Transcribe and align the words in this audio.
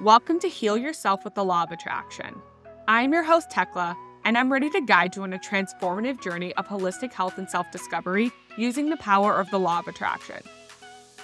Welcome 0.00 0.40
to 0.40 0.48
Heal 0.48 0.76
Yourself 0.76 1.24
with 1.24 1.34
the 1.34 1.44
Law 1.44 1.62
of 1.62 1.72
Attraction. 1.72 2.42
I'm 2.86 3.14
your 3.14 3.22
host, 3.22 3.48
Tekla, 3.50 3.96
and 4.26 4.36
I'm 4.36 4.52
ready 4.52 4.68
to 4.68 4.82
guide 4.82 5.16
you 5.16 5.22
on 5.22 5.32
a 5.32 5.38
transformative 5.38 6.20
journey 6.20 6.52
of 6.56 6.68
holistic 6.68 7.14
health 7.14 7.38
and 7.38 7.48
self 7.48 7.70
discovery 7.70 8.30
using 8.58 8.90
the 8.90 8.98
power 8.98 9.40
of 9.40 9.50
the 9.50 9.58
Law 9.58 9.78
of 9.78 9.88
Attraction. 9.88 10.42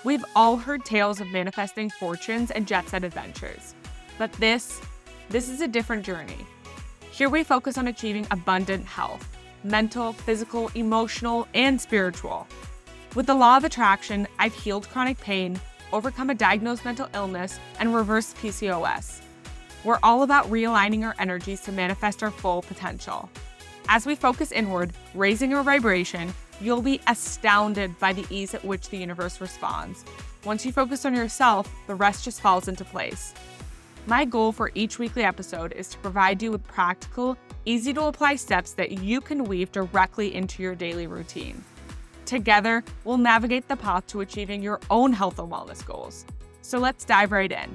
We've 0.05 0.25
all 0.35 0.57
heard 0.57 0.87
tales 0.87 1.21
of 1.21 1.27
manifesting 1.27 1.91
fortunes 1.91 2.51
and 2.51 2.67
jet 2.67 2.89
set 2.89 3.05
adventures, 3.05 3.75
but 4.17 4.33
this, 4.33 4.81
this 5.29 5.51
is 5.51 5.61
a 5.61 5.69
different 5.69 6.03
journey. 6.03 6.47
Here 7.11 7.29
we 7.29 7.45
focus 7.45 7.77
on 7.77 7.89
achieving 7.89 8.27
abundant 8.31 8.87
health 8.87 9.29
mental, 9.65 10.15
physical, 10.15 10.71
emotional, 10.75 11.47
and 11.53 11.79
spiritual. 11.79 12.47
With 13.15 13.27
the 13.27 13.35
law 13.35 13.59
of 13.59 13.65
attraction, 13.65 14.27
I've 14.39 14.55
healed 14.55 14.89
chronic 14.89 15.21
pain, 15.21 15.61
overcome 15.93 16.31
a 16.31 16.35
diagnosed 16.35 16.85
mental 16.85 17.09
illness, 17.15 17.59
and 17.79 17.95
reverse 17.95 18.35
PCOS. 18.35 19.21
We're 19.85 19.99
all 20.03 20.23
about 20.23 20.51
realigning 20.51 21.05
our 21.05 21.15
energies 21.19 21.61
to 21.63 21.73
manifest 21.73 22.23
our 22.23 22.31
full 22.31 22.63
potential. 22.63 23.29
As 23.89 24.07
we 24.07 24.15
focus 24.15 24.53
inward, 24.53 24.93
raising 25.15 25.53
our 25.55 25.65
vibration, 25.65 26.33
you'll 26.61 26.83
be 26.83 27.01
astounded 27.09 27.99
by 27.99 28.13
the 28.13 28.25
ease 28.31 28.55
at 28.55 28.65
which 28.65 28.89
the 28.89 28.99
universe 28.99 29.41
responds. 29.41 30.05
Once 30.45 30.65
you 30.65 30.73
focus 30.73 31.05
on 31.05 31.15
yourself, 31.15 31.73
the 31.87 31.95
rest 31.95 32.25
just 32.25 32.41
falls 32.41 32.69
into 32.69 32.85
place. 32.85 33.35
My 34.07 34.25
goal 34.25 34.51
for 34.51 34.73
each 34.75 34.99
weekly 34.99 35.23
episode 35.23 35.73
is 35.73 35.89
to 35.91 35.99
provide 35.99 36.43
you 36.43 36.51
with 36.51 36.67
practical, 36.67 37.37
easy 37.65 37.93
to 37.93 38.05
apply 38.05 38.37
steps 38.37 38.73
that 38.73 38.93
you 38.93 39.21
can 39.21 39.45
weave 39.45 39.71
directly 39.71 40.35
into 40.35 40.63
your 40.63 40.75
daily 40.75 41.07
routine. 41.07 41.63
Together, 42.27 42.85
we'll 43.05 43.19
navigate 43.19 43.69
the 43.69 43.77
path 43.77 44.07
to 44.09 44.21
achieving 44.21 44.63
your 44.63 44.81
own 44.91 45.13
health 45.13 45.39
and 45.39 45.51
wellness 45.51 45.85
goals. 45.85 46.25
So 46.63 46.79
let's 46.79 47.05
dive 47.05 47.33
right 47.33 47.51
in. 47.51 47.71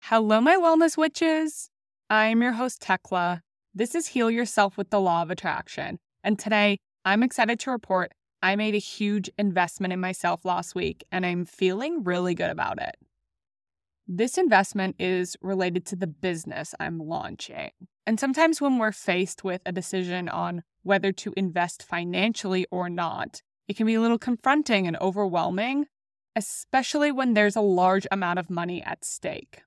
Hello, 0.00 0.40
my 0.40 0.56
wellness 0.56 0.96
witches. 0.96 1.70
I'm 2.10 2.42
your 2.42 2.52
host, 2.52 2.82
Tekla. 2.82 3.42
This 3.74 3.94
is 3.94 4.08
Heal 4.08 4.30
Yourself 4.30 4.76
with 4.76 4.90
the 4.90 5.00
Law 5.00 5.22
of 5.22 5.30
Attraction. 5.30 5.98
And 6.22 6.38
today, 6.38 6.78
I'm 7.04 7.22
excited 7.22 7.58
to 7.60 7.70
report 7.70 8.12
I 8.42 8.56
made 8.56 8.74
a 8.74 8.78
huge 8.78 9.30
investment 9.38 9.92
in 9.92 10.00
myself 10.00 10.44
last 10.44 10.74
week, 10.74 11.04
and 11.12 11.24
I'm 11.24 11.44
feeling 11.44 12.02
really 12.02 12.34
good 12.34 12.50
about 12.50 12.82
it. 12.82 12.96
This 14.08 14.36
investment 14.36 14.96
is 14.98 15.36
related 15.40 15.86
to 15.86 15.96
the 15.96 16.08
business 16.08 16.74
I'm 16.80 16.98
launching. 16.98 17.70
And 18.06 18.18
sometimes 18.18 18.60
when 18.60 18.78
we're 18.78 18.92
faced 18.92 19.44
with 19.44 19.62
a 19.64 19.72
decision 19.72 20.28
on 20.28 20.64
whether 20.82 21.12
to 21.12 21.32
invest 21.36 21.82
financially 21.82 22.66
or 22.70 22.88
not, 22.88 23.42
it 23.68 23.76
can 23.76 23.86
be 23.86 23.94
a 23.94 24.00
little 24.00 24.18
confronting 24.18 24.86
and 24.86 24.96
overwhelming, 25.00 25.86
especially 26.34 27.12
when 27.12 27.34
there's 27.34 27.56
a 27.56 27.60
large 27.60 28.06
amount 28.10 28.38
of 28.38 28.50
money 28.50 28.82
at 28.82 29.04
stake. 29.04 29.62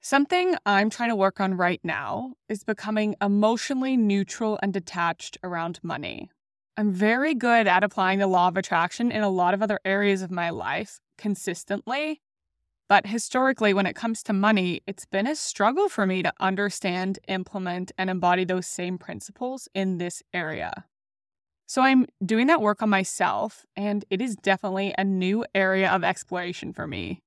Something 0.00 0.56
I'm 0.64 0.88
trying 0.88 1.08
to 1.10 1.16
work 1.16 1.40
on 1.40 1.56
right 1.56 1.80
now 1.82 2.34
is 2.48 2.64
becoming 2.64 3.16
emotionally 3.20 3.96
neutral 3.96 4.58
and 4.62 4.72
detached 4.72 5.36
around 5.42 5.80
money. 5.82 6.30
I'm 6.76 6.92
very 6.92 7.34
good 7.34 7.66
at 7.66 7.82
applying 7.82 8.20
the 8.20 8.26
law 8.26 8.48
of 8.48 8.56
attraction 8.56 9.10
in 9.10 9.22
a 9.22 9.28
lot 9.28 9.52
of 9.52 9.62
other 9.62 9.80
areas 9.84 10.22
of 10.22 10.30
my 10.30 10.50
life 10.50 11.00
consistently, 11.18 12.20
but 12.88 13.06
historically, 13.06 13.74
when 13.74 13.86
it 13.86 13.96
comes 13.96 14.22
to 14.24 14.32
money, 14.32 14.80
it's 14.86 15.06
been 15.06 15.26
a 15.26 15.34
struggle 15.34 15.88
for 15.88 16.06
me 16.06 16.22
to 16.22 16.32
understand, 16.38 17.18
implement, 17.26 17.90
and 17.98 18.08
embody 18.08 18.44
those 18.44 18.66
same 18.66 18.96
principles 18.96 19.68
in 19.74 19.98
this 19.98 20.22
area. 20.32 20.84
So 21.66 21.82
I'm 21.82 22.06
doing 22.24 22.46
that 22.46 22.60
work 22.60 22.82
on 22.82 22.90
myself, 22.90 23.66
and 23.74 24.04
it 24.08 24.20
is 24.20 24.36
definitely 24.36 24.94
a 24.96 25.02
new 25.02 25.44
area 25.52 25.90
of 25.90 26.04
exploration 26.04 26.72
for 26.72 26.86
me. 26.86 27.22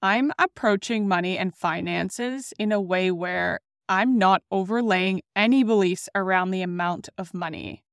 I'm 0.00 0.32
approaching 0.38 1.06
money 1.06 1.36
and 1.36 1.54
finances 1.54 2.54
in 2.58 2.72
a 2.72 2.80
way 2.80 3.10
where 3.10 3.60
I'm 3.90 4.16
not 4.16 4.42
overlaying 4.50 5.20
any 5.36 5.64
beliefs 5.64 6.08
around 6.14 6.50
the 6.50 6.62
amount 6.62 7.10
of 7.18 7.34
money. 7.34 7.84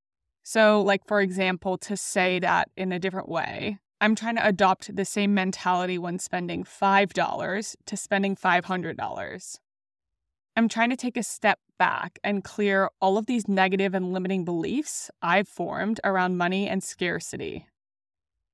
So, 0.44 0.82
like, 0.82 1.06
for 1.06 1.20
example, 1.20 1.78
to 1.80 1.98
say 1.98 2.40
that 2.40 2.70
in 2.78 2.94
a 2.94 3.00
different 3.00 3.28
way, 3.28 3.80
I'm 4.02 4.16
trying 4.16 4.38
to 4.38 4.48
adopt 4.48 4.96
the 4.96 5.04
same 5.04 5.34
mentality 5.34 5.98
when 5.98 6.20
spending 6.20 6.64
$5 6.64 7.76
to 7.86 7.98
spending 7.98 8.36
$500. 8.36 9.60
I'm 10.56 10.70
trying 10.70 10.90
to 10.90 10.96
take 10.96 11.18
a 11.18 11.24
step 11.24 11.60
back 11.78 12.18
and 12.24 12.44
clear 12.44 12.90
all 13.02 13.18
of 13.18 13.26
these 13.26 13.48
negative 13.48 13.94
and 13.94 14.14
limiting 14.14 14.46
beliefs 14.46 15.12
I've 15.22 15.50
formed 15.50 16.00
around 16.04 16.38
money 16.38 16.68
and 16.68 16.82
scarcity. 16.82 17.68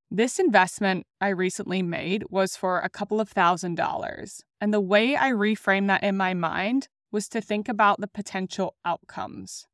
This 0.09 0.39
investment 0.39 1.05
I 1.21 1.29
recently 1.29 1.81
made 1.81 2.25
was 2.29 2.55
for 2.55 2.79
a 2.79 2.89
couple 2.89 3.19
of 3.19 3.29
thousand 3.29 3.75
dollars. 3.75 4.43
And 4.59 4.73
the 4.73 4.81
way 4.81 5.15
I 5.15 5.31
reframed 5.31 5.87
that 5.87 6.03
in 6.03 6.17
my 6.17 6.33
mind 6.33 6.87
was 7.11 7.27
to 7.29 7.41
think 7.41 7.69
about 7.69 8.01
the 8.01 8.07
potential 8.07 8.75
outcomes. 8.83 9.67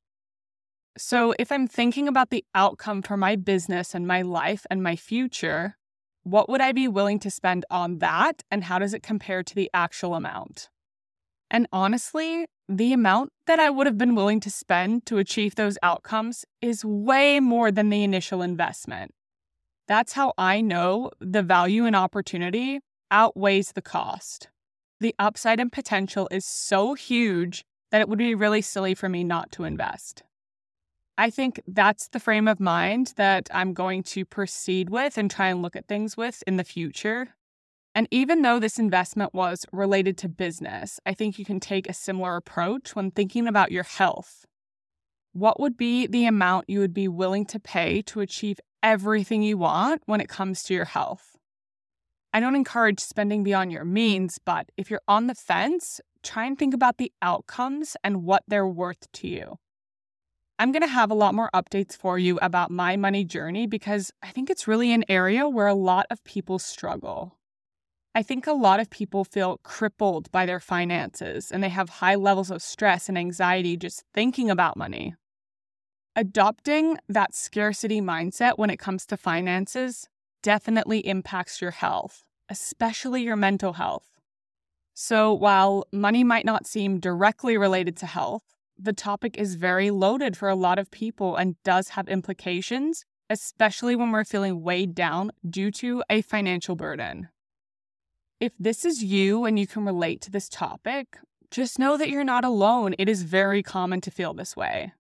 So, 0.98 1.34
if 1.40 1.52
I'm 1.52 1.68
thinking 1.68 2.08
about 2.08 2.32
the 2.32 2.44
outcome 2.54 3.02
for 3.02 3.16
my 3.16 3.36
business 3.36 3.96
and 3.96 4.06
my 4.06 4.22
life 4.22 4.66
and 4.70 4.84
my 4.84 4.96
future, 4.96 5.78
what 6.24 6.50
would 6.50 6.62
I 6.62 6.74
be 6.74 6.88
willing 6.88 7.20
to 7.20 7.32
spend 7.32 7.66
on 7.72 8.00
that? 8.00 8.44
And 8.52 8.66
how 8.66 8.78
does 8.78 8.94
it 8.94 9.02
compare 9.02 9.42
to 9.42 9.56
the 9.56 9.70
actual 9.74 10.16
amount? 10.16 10.70
And 11.50 11.68
honestly, 11.72 12.46
the 12.68 12.94
amount 12.94 13.32
that 13.48 13.60
I 13.60 13.70
would 13.70 13.88
have 13.88 13.98
been 13.98 14.16
willing 14.16 14.40
to 14.42 14.50
spend 14.50 15.06
to 15.08 15.18
achieve 15.18 15.56
those 15.56 15.78
outcomes 15.84 16.46
is 16.62 16.86
way 16.86 17.40
more 17.40 17.72
than 17.72 17.90
the 17.90 18.04
initial 18.04 18.42
investment. 18.42 19.14
That's 19.88 20.14
how 20.14 20.34
I 20.38 20.62
know 20.62 21.12
the 21.20 21.44
value 21.44 21.86
and 21.86 21.96
opportunity 21.96 22.80
outweighs 23.10 23.74
the 23.74 23.82
cost. 23.82 24.50
The 25.02 25.16
upside 25.20 25.60
and 25.60 25.72
potential 25.72 26.30
is 26.32 26.46
so 26.46 26.94
huge 26.94 27.66
that 27.92 28.00
it 28.00 28.08
would 28.08 28.20
be 28.20 28.36
really 28.36 28.62
silly 28.62 28.94
for 28.94 29.10
me 29.10 29.24
not 29.24 29.52
to 29.54 29.66
invest. 29.66 30.24
I 31.22 31.30
think 31.30 31.62
that's 31.68 32.08
the 32.08 32.20
frame 32.20 32.48
of 32.48 32.60
mind 32.60 33.14
that 33.16 33.48
I'm 33.54 33.76
going 33.76 34.02
to 34.06 34.26
proceed 34.26 34.90
with 34.90 35.20
and 35.20 35.30
try 35.30 35.50
and 35.50 35.62
look 35.62 35.76
at 35.76 35.88
things 35.88 36.18
with 36.18 36.42
in 36.48 36.58
the 36.58 36.64
future. 36.64 37.36
And 37.94 38.08
even 38.10 38.42
though 38.42 38.60
this 38.60 38.80
investment 38.80 39.32
was 39.32 39.64
related 39.72 40.18
to 40.18 40.28
business, 40.28 41.00
I 41.06 41.14
think 41.14 41.38
you 41.38 41.46
can 41.46 41.60
take 41.60 41.88
a 41.88 41.94
similar 41.94 42.38
approach 42.38 42.96
when 42.96 43.12
thinking 43.12 43.46
about 43.46 43.72
your 43.72 43.84
health. 43.84 44.48
What 45.32 45.60
would 45.60 45.78
be 45.78 46.08
the 46.08 46.26
amount 46.26 46.72
you 46.72 46.80
would 46.80 46.92
be 46.92 47.08
willing 47.08 47.46
to 47.54 47.60
pay 47.60 48.02
to 48.02 48.22
achieve 48.22 48.60
everything 48.82 49.44
you 49.44 49.60
want 49.60 50.02
when 50.08 50.22
it 50.22 50.28
comes 50.28 50.64
to 50.64 50.74
your 50.74 50.86
health? 50.86 51.38
I 52.34 52.40
don't 52.40 52.56
encourage 52.56 53.00
spending 53.00 53.44
beyond 53.44 53.72
your 53.72 53.86
means, 53.86 54.40
but 54.44 54.72
if 54.76 54.90
you're 54.90 55.08
on 55.08 55.28
the 55.28 55.36
fence, 55.36 56.02
try 56.24 56.46
and 56.46 56.58
think 56.58 56.74
about 56.74 56.98
the 56.98 57.12
outcomes 57.22 57.96
and 58.04 58.24
what 58.24 58.42
they're 58.48 58.66
worth 58.66 59.06
to 59.12 59.28
you. 59.28 59.60
I'm 60.62 60.72
going 60.72 60.84
to 60.84 60.88
have 60.88 61.10
a 61.10 61.16
lot 61.16 61.34
more 61.34 61.50
updates 61.56 61.98
for 61.98 62.20
you 62.20 62.38
about 62.40 62.70
my 62.70 62.96
money 62.96 63.26
journey 63.26 63.66
because 63.66 64.12
I 64.22 64.30
think 64.30 64.48
it's 64.48 64.68
really 64.68 64.94
an 64.94 65.04
area 65.10 65.50
where 65.50 65.66
a 65.66 65.74
lot 65.74 66.06
of 66.12 66.24
people 66.24 66.60
struggle. 66.60 67.40
I 68.14 68.22
think 68.22 68.46
a 68.46 68.54
lot 68.54 68.80
of 68.80 68.92
people 68.92 69.24
feel 69.24 69.58
crippled 69.64 70.32
by 70.32 70.46
their 70.46 70.60
finances 70.60 71.52
and 71.52 71.64
they 71.64 71.70
have 71.70 71.90
high 71.90 72.14
levels 72.14 72.52
of 72.52 72.62
stress 72.62 73.10
and 73.10 73.18
anxiety 73.18 73.76
just 73.76 74.04
thinking 74.14 74.52
about 74.52 74.78
money. 74.78 75.16
Adopting 76.16 77.00
that 77.10 77.34
scarcity 77.34 78.00
mindset 78.00 78.60
when 78.60 78.70
it 78.70 78.78
comes 78.78 79.08
to 79.08 79.18
finances 79.18 80.08
definitely 80.44 81.00
impacts 81.08 81.60
your 81.60 81.72
health, 81.72 82.24
especially 82.50 83.24
your 83.24 83.36
mental 83.36 83.74
health. 83.74 84.12
So, 84.94 85.34
while 85.34 85.88
money 85.92 86.24
might 86.24 86.46
not 86.46 86.68
seem 86.68 87.00
directly 87.00 87.58
related 87.58 87.98
to 87.98 88.06
health, 88.06 88.44
the 88.84 88.94
topic 88.94 89.38
is 89.38 89.56
very 89.56 89.92
loaded 89.92 90.36
for 90.36 90.50
a 90.50 90.56
lot 90.56 90.80
of 90.80 90.92
people 90.92 91.36
and 91.36 91.62
does 91.64 91.90
have 91.90 92.08
implications, 92.10 93.06
especially 93.30 93.96
when 93.96 94.12
we're 94.12 94.24
feeling 94.24 94.62
weighed 94.62 94.96
down 94.96 95.32
due 95.48 95.72
to 95.72 96.04
a 96.10 96.22
financial 96.22 96.76
burden. 96.76 97.30
If 98.40 98.54
this 98.60 98.84
is 98.84 99.04
you 99.04 99.46
and 99.46 99.60
you 99.60 99.68
can 99.68 99.86
relate 99.86 100.22
to 100.22 100.32
this 100.32 100.50
topic, 100.50 101.18
just 101.52 101.78
know 101.78 101.96
that 101.98 102.10
you're 102.10 102.24
not 102.24 102.44
alone. 102.44 102.96
It 102.98 103.08
is 103.08 103.24
very 103.24 103.62
common 103.62 104.02
to 104.02 104.12
feel 104.12 104.34
this 104.34 104.56
way. 104.56 104.94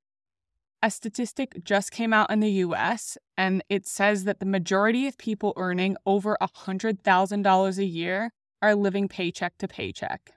A 0.84 0.92
statistic 0.92 1.64
just 1.64 1.92
came 1.92 2.14
out 2.14 2.32
in 2.32 2.40
the 2.40 2.52
US, 2.66 3.18
and 3.38 3.64
it 3.70 3.88
says 3.88 4.24
that 4.26 4.40
the 4.40 4.46
majority 4.46 5.08
of 5.08 5.18
people 5.18 5.54
earning 5.56 5.96
over 6.06 6.38
$100,000 6.42 7.78
a 7.78 7.86
year 7.86 8.32
are 8.62 8.76
living 8.76 9.08
paycheck 9.08 9.58
to 9.60 9.68
paycheck. 9.68 10.34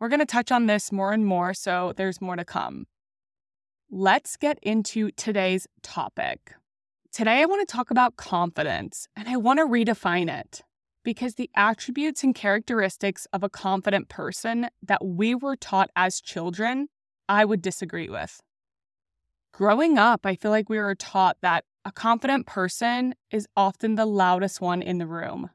We're 0.00 0.08
going 0.08 0.20
to 0.20 0.26
touch 0.26 0.50
on 0.50 0.64
this 0.64 0.90
more 0.90 1.12
and 1.12 1.26
more, 1.26 1.52
so 1.52 1.92
there's 1.94 2.22
more 2.22 2.34
to 2.34 2.44
come. 2.44 2.86
Let's 3.90 4.38
get 4.38 4.58
into 4.62 5.10
today's 5.10 5.66
topic. 5.82 6.54
Today, 7.12 7.42
I 7.42 7.44
want 7.44 7.68
to 7.68 7.70
talk 7.70 7.90
about 7.90 8.16
confidence, 8.16 9.08
and 9.14 9.28
I 9.28 9.36
want 9.36 9.58
to 9.58 9.66
redefine 9.66 10.30
it 10.30 10.62
because 11.04 11.34
the 11.34 11.50
attributes 11.54 12.22
and 12.22 12.34
characteristics 12.34 13.26
of 13.32 13.42
a 13.42 13.50
confident 13.50 14.08
person 14.08 14.68
that 14.82 15.04
we 15.04 15.34
were 15.34 15.56
taught 15.56 15.90
as 15.94 16.20
children, 16.20 16.88
I 17.28 17.44
would 17.44 17.60
disagree 17.60 18.08
with. 18.08 18.40
Growing 19.52 19.98
up, 19.98 20.24
I 20.24 20.34
feel 20.34 20.50
like 20.50 20.70
we 20.70 20.78
were 20.78 20.94
taught 20.94 21.36
that 21.42 21.64
a 21.84 21.92
confident 21.92 22.46
person 22.46 23.14
is 23.30 23.46
often 23.56 23.96
the 23.96 24.06
loudest 24.06 24.60
one 24.62 24.80
in 24.80 24.96
the 24.96 25.06
room. 25.06 25.50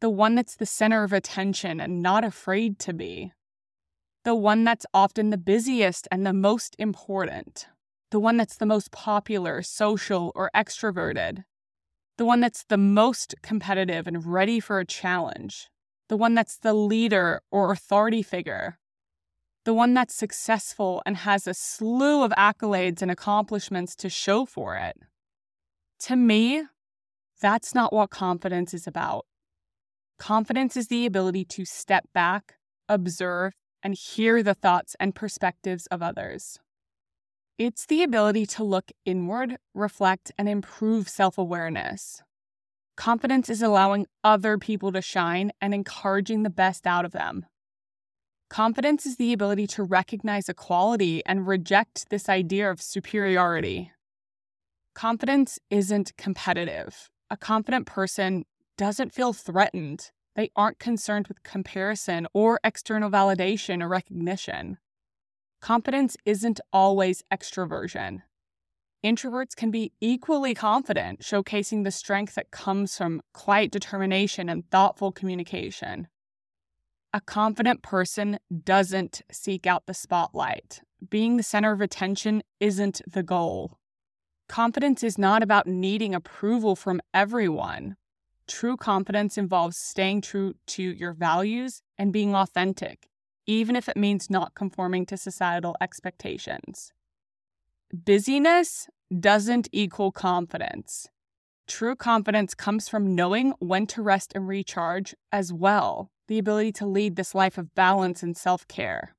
the 0.00 0.10
one 0.10 0.34
that's 0.34 0.56
the 0.56 0.66
center 0.66 1.02
of 1.02 1.12
attention 1.12 1.80
and 1.80 2.02
not 2.02 2.24
afraid 2.24 2.78
to 2.78 2.92
be, 2.92 3.32
the 4.28 4.34
one 4.34 4.62
that's 4.62 4.84
often 4.92 5.30
the 5.30 5.38
busiest 5.38 6.06
and 6.12 6.26
the 6.26 6.34
most 6.34 6.76
important, 6.78 7.66
the 8.10 8.20
one 8.20 8.36
that's 8.36 8.58
the 8.58 8.66
most 8.66 8.90
popular, 8.92 9.62
social, 9.62 10.32
or 10.34 10.50
extroverted, 10.54 11.44
the 12.18 12.26
one 12.26 12.38
that's 12.38 12.62
the 12.64 12.76
most 12.76 13.34
competitive 13.40 14.06
and 14.06 14.26
ready 14.26 14.60
for 14.60 14.80
a 14.80 14.84
challenge, 14.84 15.70
the 16.10 16.16
one 16.18 16.34
that's 16.34 16.58
the 16.58 16.74
leader 16.74 17.40
or 17.50 17.72
authority 17.72 18.22
figure, 18.22 18.78
the 19.64 19.72
one 19.72 19.94
that's 19.94 20.14
successful 20.14 21.00
and 21.06 21.16
has 21.16 21.46
a 21.46 21.54
slew 21.54 22.22
of 22.22 22.30
accolades 22.32 23.00
and 23.00 23.10
accomplishments 23.10 23.96
to 23.96 24.10
show 24.10 24.44
for 24.44 24.76
it. 24.76 24.98
To 26.00 26.16
me, 26.16 26.64
that's 27.40 27.74
not 27.74 27.94
what 27.94 28.10
confidence 28.10 28.74
is 28.74 28.86
about. 28.86 29.24
Confidence 30.18 30.76
is 30.76 30.88
the 30.88 31.06
ability 31.06 31.46
to 31.46 31.64
step 31.64 32.04
back, 32.12 32.56
observe, 32.90 33.54
and 33.82 33.94
hear 33.94 34.42
the 34.42 34.54
thoughts 34.54 34.96
and 34.98 35.14
perspectives 35.14 35.86
of 35.86 36.02
others. 36.02 36.58
It's 37.58 37.86
the 37.86 38.02
ability 38.02 38.46
to 38.46 38.64
look 38.64 38.92
inward, 39.04 39.56
reflect, 39.74 40.30
and 40.38 40.48
improve 40.48 41.08
self 41.08 41.38
awareness. 41.38 42.22
Confidence 42.96 43.48
is 43.48 43.62
allowing 43.62 44.06
other 44.24 44.58
people 44.58 44.92
to 44.92 45.02
shine 45.02 45.52
and 45.60 45.72
encouraging 45.72 46.42
the 46.42 46.50
best 46.50 46.86
out 46.86 47.04
of 47.04 47.12
them. 47.12 47.46
Confidence 48.50 49.06
is 49.06 49.16
the 49.16 49.32
ability 49.32 49.66
to 49.68 49.82
recognize 49.82 50.48
equality 50.48 51.22
and 51.26 51.46
reject 51.46 52.08
this 52.10 52.28
idea 52.28 52.70
of 52.70 52.80
superiority. 52.80 53.92
Confidence 54.94 55.58
isn't 55.70 56.16
competitive. 56.16 57.08
A 57.30 57.36
confident 57.36 57.86
person 57.86 58.44
doesn't 58.76 59.14
feel 59.14 59.32
threatened. 59.32 60.10
They 60.38 60.52
aren't 60.54 60.78
concerned 60.78 61.26
with 61.26 61.42
comparison 61.42 62.28
or 62.32 62.60
external 62.62 63.10
validation 63.10 63.82
or 63.82 63.88
recognition. 63.88 64.78
Confidence 65.60 66.16
isn't 66.24 66.60
always 66.72 67.24
extroversion. 67.28 68.22
Introverts 69.04 69.56
can 69.56 69.72
be 69.72 69.90
equally 70.00 70.54
confident, 70.54 71.22
showcasing 71.22 71.82
the 71.82 71.90
strength 71.90 72.36
that 72.36 72.52
comes 72.52 72.96
from 72.96 73.20
quiet 73.34 73.72
determination 73.72 74.48
and 74.48 74.70
thoughtful 74.70 75.10
communication. 75.10 76.06
A 77.12 77.20
confident 77.20 77.82
person 77.82 78.38
doesn't 78.62 79.22
seek 79.32 79.66
out 79.66 79.86
the 79.86 79.94
spotlight. 79.94 80.82
Being 81.10 81.36
the 81.36 81.42
center 81.42 81.72
of 81.72 81.80
attention 81.80 82.44
isn't 82.60 83.02
the 83.12 83.24
goal. 83.24 83.76
Confidence 84.48 85.02
is 85.02 85.18
not 85.18 85.42
about 85.42 85.66
needing 85.66 86.14
approval 86.14 86.76
from 86.76 87.00
everyone. 87.12 87.96
True 88.48 88.78
confidence 88.78 89.36
involves 89.36 89.76
staying 89.76 90.22
true 90.22 90.54
to 90.68 90.82
your 90.82 91.12
values 91.12 91.82
and 91.98 92.12
being 92.12 92.34
authentic, 92.34 93.06
even 93.46 93.76
if 93.76 93.88
it 93.88 93.96
means 93.96 94.30
not 94.30 94.54
conforming 94.54 95.04
to 95.06 95.18
societal 95.18 95.76
expectations. 95.82 96.92
Busyness 97.92 98.88
doesn't 99.20 99.68
equal 99.70 100.12
confidence. 100.12 101.08
True 101.66 101.94
confidence 101.94 102.54
comes 102.54 102.88
from 102.88 103.14
knowing 103.14 103.52
when 103.58 103.86
to 103.88 104.00
rest 104.00 104.32
and 104.34 104.48
recharge, 104.48 105.14
as 105.30 105.52
well, 105.52 106.10
the 106.26 106.38
ability 106.38 106.72
to 106.72 106.86
lead 106.86 107.16
this 107.16 107.34
life 107.34 107.58
of 107.58 107.74
balance 107.74 108.22
and 108.22 108.34
self 108.34 108.66
care. 108.66 109.14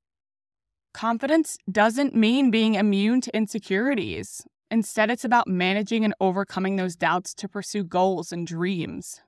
Confidence 0.92 1.56
doesn't 1.70 2.16
mean 2.16 2.50
being 2.50 2.74
immune 2.74 3.20
to 3.20 3.36
insecurities. 3.36 4.44
Instead, 4.70 5.10
it's 5.10 5.24
about 5.24 5.48
managing 5.48 6.04
and 6.04 6.14
overcoming 6.20 6.76
those 6.76 6.94
doubts 6.94 7.34
to 7.34 7.48
pursue 7.48 7.82
goals 7.82 8.30
and 8.30 8.46
dreams. 8.46 9.20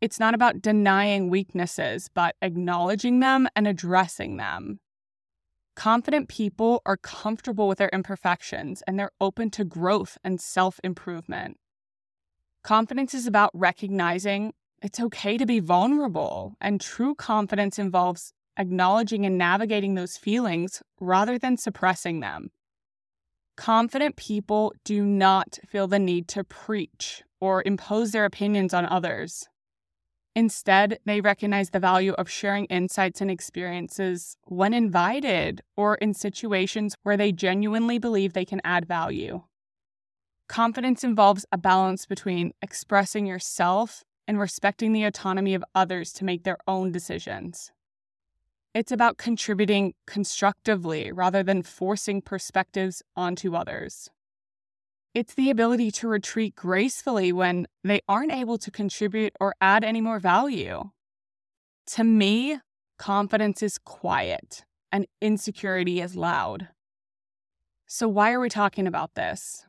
It's 0.00 0.20
not 0.20 0.34
about 0.34 0.62
denying 0.62 1.30
weaknesses, 1.30 2.08
but 2.14 2.36
acknowledging 2.40 3.18
them 3.18 3.48
and 3.56 3.66
addressing 3.66 4.36
them. 4.36 4.78
Confident 5.74 6.28
people 6.28 6.82
are 6.86 6.96
comfortable 6.96 7.66
with 7.66 7.78
their 7.78 7.90
imperfections 7.92 8.82
and 8.86 8.98
they're 8.98 9.12
open 9.20 9.50
to 9.50 9.64
growth 9.64 10.18
and 10.22 10.40
self 10.40 10.78
improvement. 10.84 11.56
Confidence 12.62 13.14
is 13.14 13.26
about 13.26 13.50
recognizing 13.54 14.52
it's 14.80 15.00
okay 15.00 15.36
to 15.38 15.46
be 15.46 15.58
vulnerable, 15.58 16.54
and 16.60 16.80
true 16.80 17.14
confidence 17.16 17.78
involves 17.80 18.32
acknowledging 18.56 19.26
and 19.26 19.36
navigating 19.36 19.94
those 19.94 20.16
feelings 20.16 20.82
rather 21.00 21.38
than 21.38 21.56
suppressing 21.56 22.20
them. 22.20 22.50
Confident 23.58 24.14
people 24.14 24.72
do 24.84 25.04
not 25.04 25.58
feel 25.66 25.88
the 25.88 25.98
need 25.98 26.28
to 26.28 26.44
preach 26.44 27.24
or 27.40 27.60
impose 27.66 28.12
their 28.12 28.24
opinions 28.24 28.72
on 28.72 28.86
others. 28.86 29.48
Instead, 30.36 31.00
they 31.06 31.20
recognize 31.20 31.70
the 31.70 31.80
value 31.80 32.12
of 32.12 32.30
sharing 32.30 32.66
insights 32.66 33.20
and 33.20 33.32
experiences 33.32 34.36
when 34.44 34.72
invited 34.72 35.60
or 35.76 35.96
in 35.96 36.14
situations 36.14 36.94
where 37.02 37.16
they 37.16 37.32
genuinely 37.32 37.98
believe 37.98 38.32
they 38.32 38.44
can 38.44 38.60
add 38.62 38.86
value. 38.86 39.42
Confidence 40.48 41.02
involves 41.02 41.44
a 41.50 41.58
balance 41.58 42.06
between 42.06 42.52
expressing 42.62 43.26
yourself 43.26 44.04
and 44.28 44.38
respecting 44.38 44.92
the 44.92 45.02
autonomy 45.02 45.54
of 45.54 45.64
others 45.74 46.12
to 46.12 46.24
make 46.24 46.44
their 46.44 46.58
own 46.68 46.92
decisions. 46.92 47.72
It's 48.78 48.92
about 48.92 49.18
contributing 49.18 49.94
constructively 50.06 51.10
rather 51.10 51.42
than 51.42 51.64
forcing 51.64 52.22
perspectives 52.22 53.02
onto 53.16 53.56
others. 53.56 54.08
It's 55.12 55.34
the 55.34 55.50
ability 55.50 55.90
to 55.90 56.06
retreat 56.06 56.54
gracefully 56.54 57.32
when 57.32 57.66
they 57.82 58.02
aren't 58.08 58.30
able 58.30 58.56
to 58.58 58.70
contribute 58.70 59.32
or 59.40 59.56
add 59.60 59.82
any 59.82 60.00
more 60.00 60.20
value. 60.20 60.90
To 61.86 62.04
me, 62.04 62.60
confidence 63.00 63.64
is 63.64 63.78
quiet 63.78 64.64
and 64.92 65.08
insecurity 65.20 66.00
is 66.00 66.14
loud. 66.14 66.68
So, 67.88 68.06
why 68.06 68.30
are 68.30 68.38
we 68.38 68.48
talking 68.48 68.86
about 68.86 69.16
this? 69.16 69.66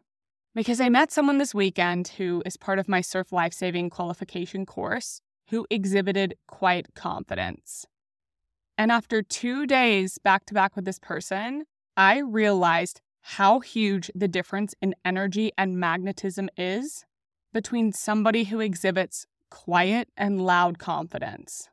Because 0.54 0.80
I 0.80 0.90
met 0.90 1.12
someone 1.12 1.40
this 1.40 1.56
weekend 1.56 2.10
who 2.10 2.44
is 2.46 2.58
part 2.58 2.78
of 2.78 2.88
my 2.88 3.02
surf 3.02 3.32
lifesaving 3.32 3.90
qualification 3.90 4.68
course 4.68 5.20
who 5.50 5.66
exhibited 5.72 6.36
quiet 6.46 6.94
confidence. 6.94 7.88
And 8.80 8.94
after 8.94 9.22
two 9.22 9.68
days 9.68 10.20
back 10.20 10.46
to 10.46 10.54
back 10.54 10.78
with 10.78 10.86
this 10.86 11.00
person, 11.00 11.66
I 11.98 12.20
realized 12.20 13.02
how 13.22 13.60
huge 13.60 14.10
the 14.16 14.30
difference 14.30 14.74
in 14.82 14.96
energy 15.04 15.52
and 15.58 15.78
magnetism 15.78 16.48
is 16.56 17.04
between 17.52 17.92
somebody 17.92 18.46
who 18.46 18.62
exhibits 18.62 19.28
quiet 19.50 20.08
and 20.16 20.40
loud 20.40 20.80
confidence. 20.80 21.68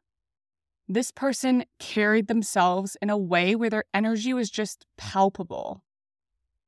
This 0.88 1.12
person 1.12 1.64
carried 1.78 2.26
themselves 2.26 2.96
in 3.00 3.08
a 3.08 3.16
way 3.16 3.54
where 3.54 3.70
their 3.70 3.84
energy 3.94 4.34
was 4.34 4.50
just 4.50 4.84
palpable. 4.96 5.84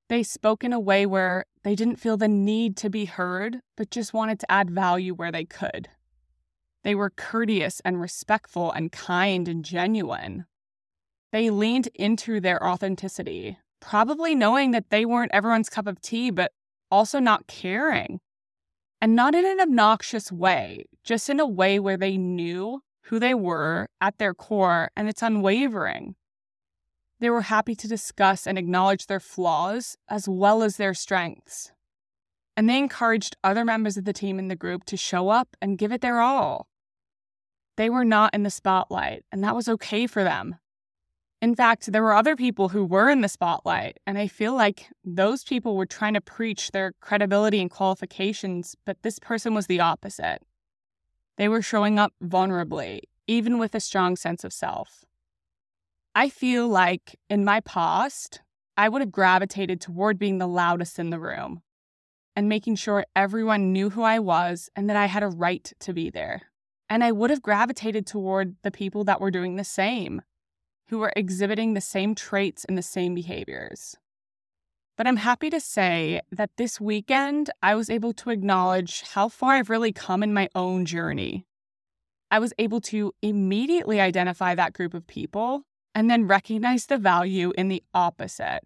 They 0.08 0.22
spoke 0.22 0.62
in 0.62 0.72
a 0.72 0.78
way 0.78 1.04
where 1.04 1.46
they 1.64 1.74
didn't 1.74 1.96
feel 1.96 2.16
the 2.16 2.28
need 2.28 2.76
to 2.76 2.88
be 2.88 3.06
heard, 3.06 3.58
but 3.76 3.90
just 3.90 4.14
wanted 4.14 4.38
to 4.38 4.52
add 4.52 4.70
value 4.70 5.14
where 5.14 5.32
they 5.32 5.44
could. 5.44 5.88
They 6.84 6.94
were 6.94 7.10
courteous 7.10 7.80
and 7.84 8.00
respectful 8.00 8.70
and 8.72 8.92
kind 8.92 9.48
and 9.48 9.64
genuine. 9.64 10.46
They 11.32 11.50
leaned 11.50 11.88
into 11.94 12.40
their 12.40 12.64
authenticity, 12.64 13.58
probably 13.80 14.34
knowing 14.34 14.70
that 14.70 14.90
they 14.90 15.04
weren't 15.04 15.32
everyone's 15.34 15.68
cup 15.68 15.86
of 15.86 16.00
tea, 16.00 16.30
but 16.30 16.52
also 16.90 17.18
not 17.18 17.46
caring. 17.46 18.20
And 19.00 19.14
not 19.14 19.34
in 19.34 19.46
an 19.46 19.60
obnoxious 19.60 20.32
way, 20.32 20.86
just 21.04 21.28
in 21.28 21.38
a 21.38 21.46
way 21.46 21.78
where 21.78 21.96
they 21.96 22.16
knew 22.16 22.82
who 23.02 23.18
they 23.18 23.34
were 23.34 23.88
at 24.00 24.18
their 24.18 24.34
core 24.34 24.90
and 24.96 25.08
it's 25.08 25.22
unwavering. 25.22 26.14
They 27.20 27.30
were 27.30 27.42
happy 27.42 27.74
to 27.74 27.88
discuss 27.88 28.46
and 28.46 28.58
acknowledge 28.58 29.06
their 29.06 29.20
flaws 29.20 29.96
as 30.08 30.28
well 30.28 30.62
as 30.62 30.76
their 30.76 30.94
strengths. 30.94 31.72
And 32.58 32.68
they 32.68 32.78
encouraged 32.78 33.36
other 33.44 33.64
members 33.64 33.96
of 33.96 34.04
the 34.04 34.12
team 34.12 34.36
in 34.40 34.48
the 34.48 34.56
group 34.56 34.82
to 34.86 34.96
show 34.96 35.28
up 35.28 35.56
and 35.62 35.78
give 35.78 35.92
it 35.92 36.00
their 36.00 36.18
all. 36.18 36.66
They 37.76 37.88
were 37.88 38.04
not 38.04 38.34
in 38.34 38.42
the 38.42 38.50
spotlight, 38.50 39.24
and 39.30 39.44
that 39.44 39.54
was 39.54 39.68
okay 39.68 40.08
for 40.08 40.24
them. 40.24 40.56
In 41.40 41.54
fact, 41.54 41.92
there 41.92 42.02
were 42.02 42.14
other 42.14 42.34
people 42.34 42.70
who 42.70 42.84
were 42.84 43.10
in 43.10 43.20
the 43.20 43.28
spotlight, 43.28 43.98
and 44.08 44.18
I 44.18 44.26
feel 44.26 44.54
like 44.54 44.88
those 45.04 45.44
people 45.44 45.76
were 45.76 45.86
trying 45.86 46.14
to 46.14 46.20
preach 46.20 46.72
their 46.72 46.94
credibility 47.00 47.60
and 47.60 47.70
qualifications, 47.70 48.74
but 48.84 49.04
this 49.04 49.20
person 49.20 49.54
was 49.54 49.68
the 49.68 49.78
opposite. 49.78 50.40
They 51.36 51.46
were 51.46 51.62
showing 51.62 51.96
up 51.96 52.12
vulnerably, 52.20 53.02
even 53.28 53.58
with 53.58 53.76
a 53.76 53.78
strong 53.78 54.16
sense 54.16 54.42
of 54.42 54.52
self. 54.52 55.04
I 56.12 56.28
feel 56.28 56.66
like 56.66 57.20
in 57.30 57.44
my 57.44 57.60
past, 57.60 58.40
I 58.76 58.88
would 58.88 59.00
have 59.00 59.12
gravitated 59.12 59.80
toward 59.80 60.18
being 60.18 60.38
the 60.38 60.48
loudest 60.48 60.98
in 60.98 61.10
the 61.10 61.20
room 61.20 61.62
and 62.38 62.48
making 62.48 62.76
sure 62.76 63.04
everyone 63.16 63.72
knew 63.72 63.90
who 63.90 64.02
I 64.02 64.20
was 64.20 64.70
and 64.76 64.88
that 64.88 64.96
I 64.96 65.06
had 65.06 65.24
a 65.24 65.28
right 65.28 65.72
to 65.80 65.92
be 65.92 66.08
there. 66.08 66.42
And 66.88 67.02
I 67.02 67.10
would 67.10 67.30
have 67.30 67.42
gravitated 67.42 68.06
toward 68.06 68.54
the 68.62 68.70
people 68.70 69.02
that 69.04 69.20
were 69.20 69.32
doing 69.32 69.56
the 69.56 69.64
same 69.64 70.22
who 70.86 70.98
were 70.98 71.12
exhibiting 71.16 71.74
the 71.74 71.80
same 71.80 72.14
traits 72.14 72.64
and 72.64 72.78
the 72.78 72.82
same 72.82 73.12
behaviors. 73.12 73.96
But 74.96 75.08
I'm 75.08 75.16
happy 75.16 75.50
to 75.50 75.58
say 75.58 76.20
that 76.30 76.50
this 76.56 76.80
weekend 76.80 77.50
I 77.60 77.74
was 77.74 77.90
able 77.90 78.12
to 78.12 78.30
acknowledge 78.30 79.02
how 79.14 79.28
far 79.28 79.54
I've 79.54 79.68
really 79.68 79.92
come 79.92 80.22
in 80.22 80.32
my 80.32 80.48
own 80.54 80.84
journey. 80.84 81.44
I 82.30 82.38
was 82.38 82.54
able 82.56 82.80
to 82.82 83.14
immediately 83.20 84.00
identify 84.00 84.54
that 84.54 84.74
group 84.74 84.94
of 84.94 85.08
people 85.08 85.62
and 85.92 86.08
then 86.08 86.28
recognize 86.28 86.86
the 86.86 86.98
value 86.98 87.52
in 87.58 87.66
the 87.66 87.82
opposite. 87.92 88.60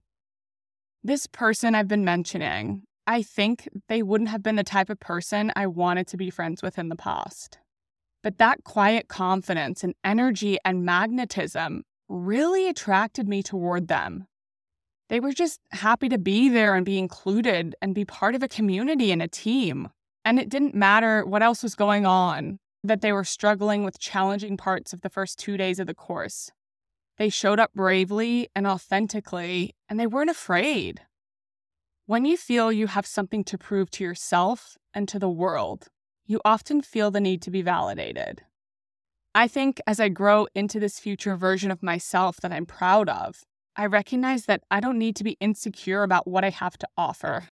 This 1.03 1.27
person 1.27 1.75
I've 1.75 1.89
been 1.89 2.05
mentioning, 2.05 2.83
I 3.07 3.23
think 3.23 3.69
they 3.89 4.03
wouldn't 4.03 4.31
have 4.31 4.43
been 4.43 4.57
the 4.57 4.65
type 4.65 4.89
of 4.89 5.01
person 5.01 5.53
I 5.57 5.67
wanted 5.67 6.07
to 6.09 6.17
be 6.17 6.31
friends 6.31 6.63
with 6.63 6.79
in 6.79 6.89
the 6.89 6.97
past. 6.97 7.59
But 8.23 8.39
that 8.39 8.63
quiet 8.63 9.09
confidence 9.09 9.83
and 9.83 9.95
energy 10.05 10.59
and 10.65 10.85
magnetism 10.85 11.83
really 12.09 12.69
attracted 12.69 13.29
me 13.29 13.43
toward 13.43 13.89
them. 13.89 14.27
They 15.09 15.19
were 15.19 15.33
just 15.33 15.61
happy 15.73 16.09
to 16.09 16.19
be 16.19 16.49
there 16.49 16.75
and 16.75 16.87
be 16.87 16.99
included 16.99 17.75
and 17.83 17.95
be 17.95 18.05
part 18.05 18.35
of 18.35 18.43
a 18.43 18.49
community 18.49 19.11
and 19.11 19.21
a 19.21 19.29
team. 19.29 19.89
And 20.25 20.39
it 20.39 20.49
didn't 20.49 20.75
matter 20.75 21.27
what 21.27 21.43
else 21.43 21.63
was 21.63 21.75
going 21.75 22.07
on, 22.07 22.61
that 22.85 23.01
they 23.01 23.13
were 23.13 23.25
struggling 23.25 23.83
with 23.85 23.99
challenging 23.99 24.57
parts 24.57 24.93
of 24.93 25.01
the 25.01 25.11
first 25.11 25.39
two 25.39 25.57
days 25.57 25.81
of 25.81 25.89
the 25.89 25.95
course. 25.95 26.51
They 27.19 27.29
showed 27.29 27.59
up 27.59 27.75
bravely 27.75 28.49
and 28.55 28.67
authentically, 28.67 29.75
and 29.89 29.99
they 29.99 30.07
weren't 30.07 30.31
afraid. 30.31 31.03
When 32.07 32.25
you 32.25 32.37
feel 32.37 32.73
you 32.73 32.89
have 32.89 33.07
something 33.07 33.45
to 33.45 33.57
prove 33.57 33.89
to 33.93 34.03
yourself 34.03 34.77
and 34.93 35.09
to 35.09 35.21
the 35.21 35.31
world, 35.31 35.87
you 36.27 36.41
often 36.45 36.83
feel 36.83 37.13
the 37.13 37.21
need 37.21 37.41
to 37.43 37.51
be 37.51 37.63
validated. 37.63 38.43
I 39.37 39.47
think 39.47 39.81
as 39.87 40.01
I 40.01 40.09
grow 40.09 40.49
into 40.53 40.81
this 40.81 40.99
future 40.99 41.37
version 41.37 41.71
of 41.71 41.81
myself 41.81 42.39
that 42.43 42.51
I'm 42.51 42.67
proud 42.67 43.09
of, 43.09 43.45
I 43.77 43.87
recognize 43.87 44.47
that 44.47 44.65
I 44.69 44.81
don't 44.81 44.99
need 44.99 45.15
to 45.17 45.25
be 45.25 45.37
insecure 45.41 46.03
about 46.03 46.27
what 46.27 46.45
I 46.45 46.51
have 46.51 46.77
to 46.79 46.89
offer. 46.99 47.45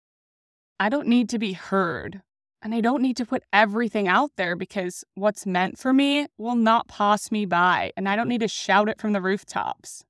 I 0.81 0.89
don't 0.89 1.07
need 1.07 1.29
to 1.29 1.39
be 1.39 1.53
heard, 1.53 2.21
and 2.61 2.75
I 2.75 2.81
don't 2.81 3.03
need 3.03 3.17
to 3.19 3.27
put 3.27 3.45
everything 3.53 4.09
out 4.09 4.33
there 4.37 4.57
because 4.57 5.05
what's 5.15 5.47
meant 5.47 5.79
for 5.79 5.93
me 5.93 6.27
will 6.39 6.57
not 6.57 6.89
pass 6.89 7.31
me 7.31 7.47
by, 7.47 7.93
and 7.97 8.09
I 8.09 8.17
don't 8.17 8.29
need 8.29 8.41
to 8.41 8.49
shout 8.49 8.89
it 8.89 9.01
from 9.01 9.13
the 9.13 9.23
rooftops. 9.23 10.05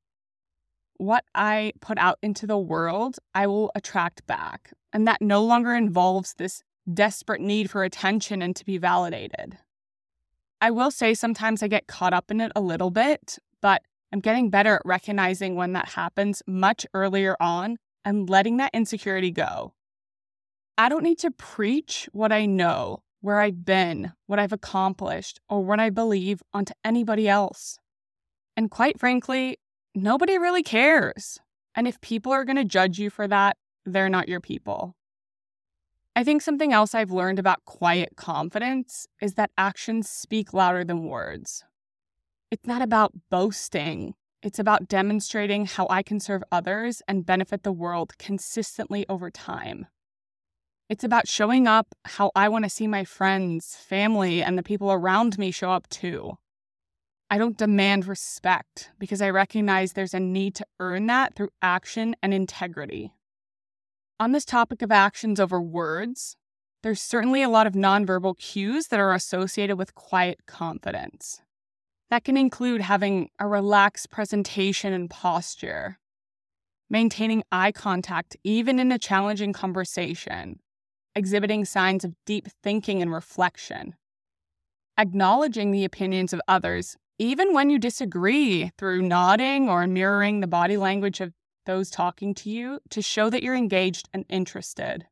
What 1.00 1.25
I 1.35 1.73
put 1.80 1.97
out 1.97 2.19
into 2.21 2.47
the 2.47 2.59
world, 2.59 3.16
I 3.35 3.47
will 3.47 3.73
attract 3.75 4.26
back, 4.26 4.71
and 4.92 5.09
that 5.09 5.23
no 5.23 5.42
longer 5.42 5.75
involves 5.75 6.35
this 6.35 6.62
desperate 6.92 7.40
need 7.40 7.71
for 7.71 7.85
attention 7.85 8.42
and 8.42 8.54
to 8.57 8.66
be 8.66 8.76
validated. 8.76 9.57
I 10.61 10.71
will 10.71 10.90
say 10.90 11.14
sometimes 11.14 11.62
I 11.62 11.69
get 11.69 11.87
caught 11.87 12.12
up 12.12 12.30
in 12.30 12.38
it 12.42 12.52
a 12.54 12.61
little 12.61 12.90
bit, 12.90 13.38
but 13.62 13.80
I'm 14.12 14.21
getting 14.21 14.50
better 14.50 14.75
at 14.75 14.83
recognizing 14.85 15.54
when 15.54 15.73
that 15.73 15.88
happens 15.88 16.42
much 16.47 16.85
earlier 16.92 17.35
on 17.40 17.78
and 18.04 18.28
letting 18.28 18.59
that 18.59 18.75
insecurity 18.75 19.30
go. 19.30 19.73
I 20.76 20.90
don't 20.90 21.02
need 21.02 21.21
to 21.21 21.30
preach 21.30 22.11
what 22.12 22.30
I 22.30 22.45
know, 22.45 23.04
where 23.23 23.40
I've 23.40 23.64
been, 23.64 24.12
what 24.26 24.38
I've 24.38 24.52
accomplished, 24.52 25.40
or 25.49 25.64
what 25.64 25.80
I 25.80 25.88
believe 25.88 26.42
onto 26.52 26.75
anybody 26.85 27.26
else. 27.26 27.78
And 28.54 28.71
quite 28.71 29.00
frankly, 29.00 29.57
nobody 29.95 30.39
really 30.39 30.63
cares. 30.63 31.39
And 31.75 31.87
if 31.87 32.01
people 32.01 32.33
are 32.33 32.45
going 32.45 32.57
to 32.57 32.65
judge 32.65 32.99
you 32.99 33.11
for 33.11 33.29
that, 33.29 33.57
they're 33.85 34.09
not 34.09 34.29
your 34.29 34.41
people. 34.41 34.97
I 36.17 36.25
think 36.25 36.43
something 36.43 36.73
else 36.73 36.95
I've 36.95 37.13
learned 37.13 37.39
about 37.39 37.65
quiet 37.65 38.11
confidence 38.17 39.07
is 39.23 39.35
that 39.35 39.53
actions 39.57 40.11
speak 40.11 40.53
louder 40.53 40.85
than 40.85 41.05
words. 41.05 41.65
It's 42.51 42.67
not 42.67 42.83
about 42.83 43.13
boasting, 43.31 44.15
it's 44.43 44.59
about 44.59 44.89
demonstrating 44.89 45.67
how 45.67 45.87
I 45.89 46.03
can 46.03 46.19
serve 46.19 46.43
others 46.51 47.03
and 47.07 47.27
benefit 47.27 47.63
the 47.63 47.73
world 47.73 48.19
consistently 48.19 49.07
over 49.09 49.31
time. 49.31 49.87
It's 50.89 51.05
about 51.05 51.29
showing 51.29 51.69
up 51.69 51.95
how 52.05 52.33
I 52.35 52.49
want 52.49 52.65
to 52.65 52.71
see 52.71 52.89
my 52.89 53.05
friends, 53.05 53.77
family, 53.77 54.43
and 54.43 54.59
the 54.59 54.63
people 54.63 54.91
around 54.91 55.39
me 55.39 55.53
show 55.53 55.71
up 55.71 55.89
too. 55.89 56.39
I 57.33 57.39
don't 57.39 57.57
demand 57.57 58.09
respect 58.09 58.91
because 58.99 59.23
I 59.23 59.31
recognize 59.31 59.93
there's 59.93 60.15
a 60.15 60.21
need 60.21 60.57
to 60.57 60.67
earn 60.81 61.07
that 61.07 61.37
through 61.37 61.51
action 61.63 62.17
and 62.21 62.35
integrity. 62.35 63.13
On 64.19 64.33
this 64.33 64.45
topic 64.45 64.83
of 64.83 64.91
actions 64.91 65.39
over 65.39 65.61
words, 65.61 66.37
there's 66.83 67.01
certainly 67.01 67.41
a 67.41 67.49
lot 67.49 67.69
of 67.69 67.75
nonverbal 67.75 68.37
cues 68.37 68.89
that 68.89 68.99
are 68.99 69.15
associated 69.15 69.77
with 69.77 69.95
quiet 69.95 70.41
confidence. 70.47 71.41
That 72.11 72.25
can 72.25 72.37
include 72.37 72.81
having 72.81 73.31
a 73.39 73.47
relaxed 73.47 74.11
presentation 74.11 74.93
and 74.93 75.09
posture, 75.09 76.01
maintaining 76.89 77.45
eye 77.53 77.71
contact 77.71 78.37
even 78.43 78.81
in 78.81 78.91
a 78.91 78.99
challenging 78.99 79.53
conversation, 79.53 80.59
exhibiting 81.15 81.65
signs 81.65 82.05
of 82.05 82.17
deep 82.27 82.49
thinking 82.65 83.01
and 83.01 83.13
reflection, 83.13 83.95
acknowledging 84.99 85.71
the 85.71 85.85
opinions 85.85 86.33
of 86.33 86.41
others, 86.49 86.97
even 87.21 87.53
when 87.53 87.69
you 87.69 87.79
disagree, 87.79 88.71
through 88.79 89.03
nodding 89.03 89.69
or 89.69 89.87
mirroring 89.87 90.41
the 90.41 90.47
body 90.47 90.79
language 90.79 91.21
of 91.21 91.35
those 91.67 91.91
talking 91.91 92.33
to 92.33 92.49
you 92.49 92.81
to 92.89 93.03
show 93.03 93.29
that 93.29 93.43
you're 93.43 93.55
engaged 93.55 94.09
and 94.15 94.25
interested. 94.31 95.05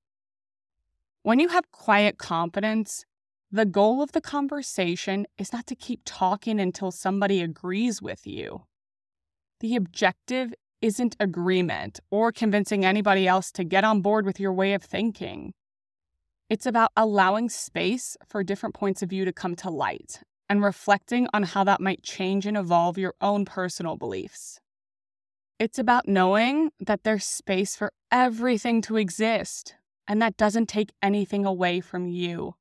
When 1.22 1.38
you 1.38 1.48
have 1.48 1.70
quiet 1.70 2.16
confidence, 2.16 3.04
the 3.52 3.66
goal 3.66 4.00
of 4.02 4.12
the 4.12 4.22
conversation 4.22 5.26
is 5.36 5.52
not 5.52 5.66
to 5.66 5.74
keep 5.74 6.00
talking 6.06 6.58
until 6.58 6.90
somebody 6.90 7.42
agrees 7.42 8.00
with 8.00 8.26
you. 8.26 8.62
The 9.60 9.76
objective 9.76 10.54
isn't 10.80 11.14
agreement 11.20 12.00
or 12.10 12.32
convincing 12.32 12.86
anybody 12.86 13.28
else 13.28 13.52
to 13.52 13.64
get 13.64 13.84
on 13.84 14.00
board 14.00 14.24
with 14.24 14.40
your 14.40 14.54
way 14.54 14.72
of 14.72 14.82
thinking. 14.82 15.52
It's 16.48 16.64
about 16.64 16.90
allowing 16.96 17.50
space 17.50 18.16
for 18.26 18.42
different 18.42 18.74
points 18.74 19.02
of 19.02 19.10
view 19.10 19.26
to 19.26 19.32
come 19.34 19.54
to 19.56 19.68
light 19.68 20.22
and 20.48 20.62
reflecting 20.62 21.28
on 21.32 21.42
how 21.42 21.64
that 21.64 21.80
might 21.80 22.02
change 22.02 22.46
and 22.46 22.56
evolve 22.56 22.98
your 22.98 23.14
own 23.20 23.44
personal 23.44 23.96
beliefs. 23.96 24.60
It's 25.58 25.78
about 25.78 26.06
knowing 26.08 26.70
that 26.78 27.02
there's 27.02 27.24
space 27.24 27.74
for 27.74 27.92
everything 28.12 28.80
to 28.82 28.96
exist, 28.96 29.74
and 30.06 30.22
that 30.22 30.36
doesn't 30.36 30.68
take 30.68 30.92
anything 31.02 31.44
away 31.44 31.80
from 31.80 32.06
you. 32.06 32.54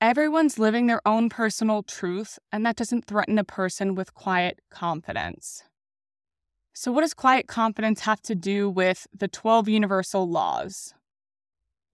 Everyone's 0.00 0.58
living 0.58 0.88
their 0.88 1.00
own 1.06 1.28
personal 1.28 1.84
truth, 1.84 2.38
and 2.50 2.66
that 2.66 2.74
doesn't 2.74 3.06
threaten 3.06 3.38
a 3.38 3.44
person 3.44 3.94
with 3.94 4.14
quiet 4.14 4.58
confidence. 4.68 5.62
So, 6.72 6.90
what 6.90 7.02
does 7.02 7.14
quiet 7.14 7.46
confidence 7.46 8.00
have 8.00 8.20
to 8.22 8.34
do 8.34 8.68
with 8.68 9.06
the 9.16 9.28
12 9.28 9.68
universal 9.68 10.28
laws? 10.28 10.94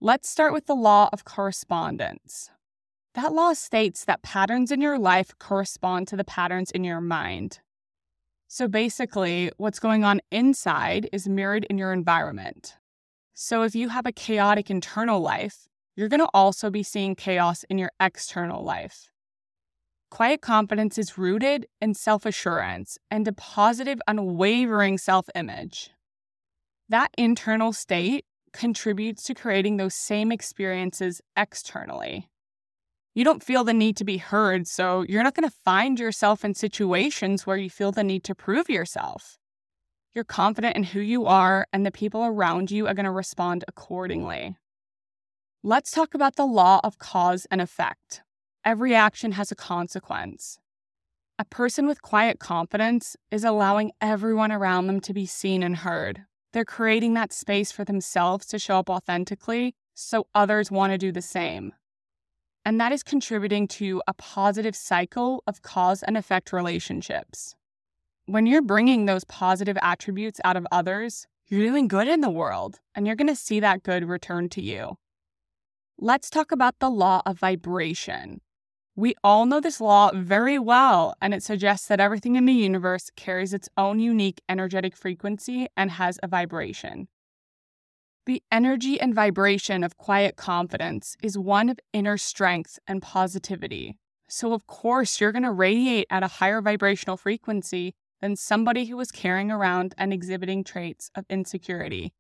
Let's 0.00 0.31
start 0.31 0.52
with 0.52 0.67
the 0.67 0.75
law 0.75 1.11
of 1.12 1.25
correspondence. 1.25 2.50
That 3.15 3.33
law 3.33 3.53
states 3.55 4.05
that 4.05 4.23
patterns 4.23 4.71
in 4.71 4.81
your 4.81 4.99
life 4.99 5.33
correspond 5.38 6.09
to 6.09 6.17
the 6.17 6.25
patterns 6.25 6.71
in 6.71 6.85
your 6.85 7.00
mind. 7.00 7.61
So 8.47 8.69
basically, 8.69 9.50
what's 9.57 9.79
going 9.79 10.05
on 10.05 10.21
inside 10.31 11.09
is 11.12 11.29
mirrored 11.29 11.67
in 11.69 11.79
your 11.79 11.93
environment. 11.93 12.77
So 13.35 13.62
if 13.62 13.75
you 13.75 13.88
have 13.91 14.07
a 14.07 14.12
chaotic 14.12 14.71
internal 14.71 15.21
life, 15.21 15.69
you're 15.97 16.09
going 16.09 16.21
to 16.21 16.31
also 16.33 16.71
be 16.71 16.83
seeing 16.83 17.15
chaos 17.15 17.65
in 17.65 17.79
your 17.79 17.91
external 18.00 18.65
life. 18.65 19.11
Quiet 20.11 20.41
confidence 20.41 20.97
is 20.97 21.19
rooted 21.19 21.67
in 21.81 21.93
self 21.95 22.25
assurance 22.25 22.99
and 23.11 23.29
a 23.29 23.33
positive, 23.33 24.00
unwavering 24.07 24.97
self 24.97 25.29
image. 25.35 25.91
That 26.88 27.11
internal 27.19 27.73
state 27.73 28.25
contributes 28.53 29.23
to 29.25 29.35
creating 29.35 29.77
those 29.77 29.95
same 29.95 30.33
experiences 30.33 31.21
externally. 31.37 32.31
You 33.19 33.25
don't 33.25 33.43
feel 33.43 33.65
the 33.65 33.75
need 33.75 33.97
to 33.97 34.05
be 34.05 34.19
heard, 34.19 34.69
so 34.69 35.05
you're 35.09 35.25
not 35.25 35.35
going 35.35 35.49
to 35.49 35.57
find 35.65 35.99
yourself 35.99 36.45
in 36.45 36.55
situations 36.55 37.45
where 37.45 37.57
you 37.57 37.69
feel 37.69 37.91
the 37.91 38.05
need 38.05 38.23
to 38.23 38.35
prove 38.37 38.71
yourself. 38.71 39.39
You're 40.15 40.23
confident 40.23 40.77
in 40.77 40.85
who 40.85 41.01
you 41.01 41.27
are, 41.27 41.67
and 41.73 41.85
the 41.85 41.91
people 41.91 42.25
around 42.25 42.71
you 42.71 42.87
are 42.87 42.95
going 42.95 43.07
to 43.07 43.11
respond 43.11 43.65
accordingly. 43.67 44.55
Let's 45.65 45.91
talk 45.91 46.15
about 46.15 46.37
the 46.37 46.47
law 46.47 46.79
of 46.85 47.01
cause 47.01 47.45
and 47.51 47.61
effect. 47.61 48.23
Every 48.65 48.95
action 48.95 49.33
has 49.33 49.51
a 49.51 49.57
consequence. 49.57 50.61
A 51.41 51.45
person 51.45 51.89
with 51.89 52.03
quiet 52.03 52.39
confidence 52.39 53.17
is 53.33 53.43
allowing 53.43 53.91
everyone 54.01 54.53
around 54.53 54.87
them 54.87 55.01
to 55.01 55.13
be 55.13 55.27
seen 55.27 55.65
and 55.65 55.79
heard. 55.79 56.23
They're 56.53 56.65
creating 56.65 57.15
that 57.15 57.33
space 57.33 57.73
for 57.73 57.85
themselves 57.85 58.47
to 58.47 58.61
show 58.61 58.79
up 58.79 58.89
authentically 58.89 59.75
so 59.93 60.29
others 60.37 60.71
want 60.71 60.93
to 60.93 60.99
do 60.99 61.11
the 61.11 61.21
same. 61.21 61.73
And 62.69 62.79
that 62.83 62.93
is 62.93 63.03
contributing 63.03 63.67
to 63.69 64.03
a 64.07 64.13
positive 64.13 64.77
cycle 64.77 65.43
of 65.47 65.63
cause 65.63 66.03
and 66.03 66.19
effect 66.19 66.53
relationships. 66.53 67.55
When 68.27 68.45
you're 68.45 68.61
bringing 68.61 69.07
those 69.07 69.25
positive 69.25 69.79
attributes 69.81 70.39
out 70.45 70.55
of 70.55 70.67
others, 70.71 71.27
you're 71.47 71.67
doing 71.67 71.89
good 71.89 72.09
in 72.09 72.21
the 72.21 72.29
world, 72.29 72.81
and 72.95 73.07
you're 73.07 73.17
going 73.17 73.29
to 73.29 73.35
see 73.35 73.59
that 73.61 73.85
good 73.85 74.07
return 74.07 74.51
to 74.51 74.61
you. 74.61 74.99
Let's 75.99 76.29
talk 76.29 76.53
about 76.53 76.79
the 76.79 76.91
law 76.91 77.23
of 77.25 77.39
vibration. 77.39 78.43
We 78.95 79.15
all 79.25 79.47
know 79.47 79.61
this 79.61 79.81
law 79.81 80.11
very 80.15 80.59
well, 80.59 81.15
and 81.23 81.33
it 81.33 81.43
suggests 81.43 81.89
that 81.89 82.01
everything 82.01 82.37
in 82.37 82.45
the 82.45 82.53
universe 82.53 83.09
carries 83.17 83.55
its 83.55 83.71
own 83.79 83.99
unique 83.99 84.43
energetic 84.47 84.95
frequency 84.95 85.69
and 85.75 85.93
has 85.93 86.19
a 86.23 86.29
vibration. 86.29 87.09
The 88.29 88.43
energy 88.53 89.01
and 89.01 89.15
vibration 89.15 89.83
of 89.83 89.97
quiet 89.97 90.37
confidence 90.37 91.17
is 91.23 91.39
one 91.39 91.71
of 91.71 91.81
inner 91.95 92.19
strength 92.19 92.79
and 92.87 93.01
positivity. 93.01 93.97
So, 94.29 94.53
of 94.53 94.67
course, 94.67 95.19
you're 95.19 95.33
going 95.33 95.45
to 95.45 95.51
radiate 95.51 96.09
at 96.11 96.23
a 96.23 96.29
higher 96.29 96.61
vibrational 96.61 97.17
frequency 97.17 97.95
than 98.21 98.37
somebody 98.37 98.85
who 98.85 99.01
is 99.01 99.11
carrying 99.11 99.51
around 99.51 99.95
and 99.97 100.13
exhibiting 100.13 100.63
traits 100.63 101.11
of 101.15 101.25
insecurity. 101.31 102.13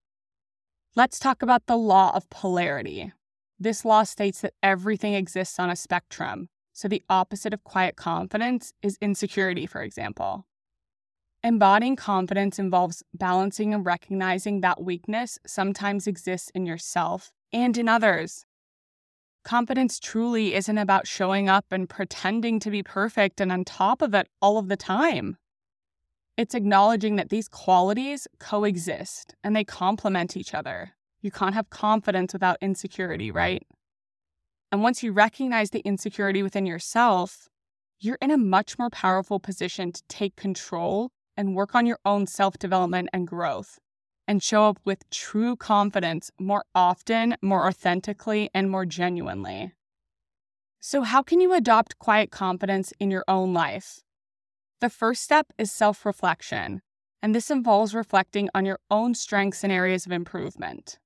Let's 0.96 1.18
talk 1.18 1.42
about 1.42 1.66
the 1.66 1.76
law 1.76 2.16
of 2.16 2.30
polarity. 2.30 3.12
This 3.60 3.84
law 3.84 4.04
states 4.04 4.40
that 4.40 4.54
everything 4.62 5.12
exists 5.12 5.58
on 5.58 5.68
a 5.68 5.76
spectrum. 5.76 6.48
So, 6.72 6.88
the 6.88 7.02
opposite 7.10 7.52
of 7.52 7.64
quiet 7.64 7.96
confidence 7.96 8.72
is 8.80 8.96
insecurity, 9.02 9.66
for 9.66 9.82
example. 9.82 10.46
Embodying 11.44 11.94
confidence 11.94 12.58
involves 12.58 13.04
balancing 13.14 13.72
and 13.72 13.86
recognizing 13.86 14.60
that 14.60 14.82
weakness 14.82 15.38
sometimes 15.46 16.08
exists 16.08 16.50
in 16.52 16.66
yourself 16.66 17.30
and 17.52 17.78
in 17.78 17.88
others. 17.88 18.44
Confidence 19.44 20.00
truly 20.00 20.54
isn't 20.54 20.78
about 20.78 21.06
showing 21.06 21.48
up 21.48 21.66
and 21.70 21.88
pretending 21.88 22.58
to 22.58 22.70
be 22.70 22.82
perfect 22.82 23.40
and 23.40 23.52
on 23.52 23.64
top 23.64 24.02
of 24.02 24.14
it 24.14 24.26
all 24.42 24.58
of 24.58 24.68
the 24.68 24.76
time. 24.76 25.36
It's 26.36 26.56
acknowledging 26.56 27.16
that 27.16 27.30
these 27.30 27.48
qualities 27.48 28.26
coexist 28.40 29.36
and 29.44 29.54
they 29.54 29.64
complement 29.64 30.36
each 30.36 30.54
other. 30.54 30.90
You 31.20 31.30
can't 31.30 31.54
have 31.54 31.70
confidence 31.70 32.32
without 32.32 32.58
insecurity, 32.60 33.30
right? 33.30 33.64
And 34.72 34.82
once 34.82 35.04
you 35.04 35.12
recognize 35.12 35.70
the 35.70 35.80
insecurity 35.80 36.42
within 36.42 36.66
yourself, 36.66 37.48
you're 38.00 38.18
in 38.20 38.32
a 38.32 38.36
much 38.36 38.76
more 38.76 38.90
powerful 38.90 39.38
position 39.38 39.92
to 39.92 40.02
take 40.08 40.34
control 40.34 41.12
and 41.38 41.54
work 41.54 41.74
on 41.74 41.86
your 41.86 42.00
own 42.04 42.26
self 42.26 42.58
development 42.58 43.08
and 43.14 43.26
growth 43.26 43.78
and 44.26 44.42
show 44.42 44.64
up 44.64 44.78
with 44.84 45.08
true 45.08 45.56
confidence 45.56 46.30
more 46.38 46.64
often, 46.74 47.36
more 47.40 47.66
authentically, 47.66 48.50
and 48.52 48.70
more 48.70 48.84
genuinely. 48.84 49.72
So, 50.80 51.02
how 51.02 51.22
can 51.22 51.40
you 51.40 51.54
adopt 51.54 51.98
quiet 51.98 52.30
confidence 52.30 52.92
in 53.00 53.10
your 53.10 53.24
own 53.26 53.54
life? 53.54 54.00
The 54.80 54.90
first 54.90 55.22
step 55.22 55.46
is 55.56 55.72
self 55.72 56.04
reflection, 56.04 56.82
and 57.22 57.34
this 57.34 57.50
involves 57.50 57.94
reflecting 57.94 58.50
on 58.54 58.66
your 58.66 58.80
own 58.90 59.14
strengths 59.14 59.64
and 59.64 59.72
areas 59.72 60.04
of 60.04 60.12
improvement. 60.12 60.98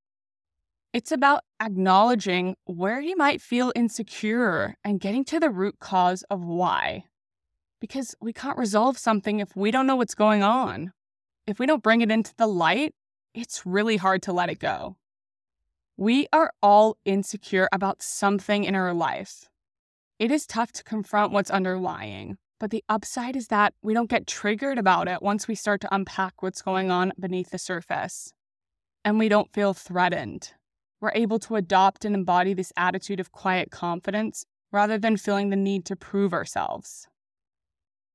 It's 0.93 1.13
about 1.13 1.45
acknowledging 1.61 2.57
where 2.67 3.01
you 3.01 3.17
might 3.17 3.41
feel 3.41 3.73
insecure 3.75 4.75
and 4.85 5.01
getting 5.01 5.25
to 5.27 5.41
the 5.41 5.49
root 5.49 5.79
cause 5.79 6.23
of 6.29 6.45
why. 6.45 7.05
Because 7.83 8.15
we 8.21 8.33
can't 8.33 8.57
resolve 8.57 8.97
something 8.97 9.41
if 9.41 9.57
we 9.57 9.73
don't 9.73 9.89
know 9.89 9.97
what's 9.97 10.15
going 10.15 10.45
on. 10.45 10.93
If 11.49 11.59
we 11.59 11.67
don't 11.67 11.83
bring 11.83 12.01
it 12.01 12.13
into 12.13 12.33
the 12.39 12.47
light, 12.47 12.95
it's 13.35 13.67
really 13.67 13.97
hard 13.97 14.23
to 14.23 14.33
let 14.33 14.49
it 14.49 14.61
go. 14.61 14.95
We 15.97 16.29
are 16.33 16.53
all 16.63 16.97
insecure 17.05 17.69
about 17.73 18.01
something 18.01 18.63
in 18.63 18.77
our 18.77 18.95
life. 18.95 19.49
It 20.21 20.31
is 20.31 20.47
tough 20.47 20.71
to 20.75 20.85
confront 20.85 21.33
what's 21.33 21.51
underlying, 21.51 22.39
but 22.61 22.71
the 22.71 22.85
upside 22.89 23.35
is 23.35 23.49
that 23.49 23.75
we 23.83 23.95
don't 23.95 24.09
get 24.09 24.29
triggered 24.29 24.79
about 24.79 25.09
it 25.09 25.21
once 25.21 25.49
we 25.49 25.57
start 25.57 25.81
to 25.81 25.93
unpack 25.93 26.41
what's 26.41 26.63
going 26.63 26.93
on 26.93 27.13
beneath 27.19 27.51
the 27.51 27.59
surface. 27.59 28.33
And 29.05 29.19
we 29.19 29.29
don't 29.29 29.53
feel 29.53 29.75
threatened. 29.75 30.53
We're 31.01 31.11
able 31.17 31.41
to 31.41 31.57
adopt 31.57 32.05
and 32.05 32.15
embody 32.15 32.55
this 32.55 32.73
attitude 32.77 33.19
of 33.19 33.33
quiet 33.33 33.73
confidence 33.73 34.45
rather 34.71 34.99
than 34.99 35.17
feeling 35.17 35.51
the 35.51 35.57
need 35.57 35.85
to 35.87 35.97
prove 35.97 36.33
ourselves. 36.33 37.09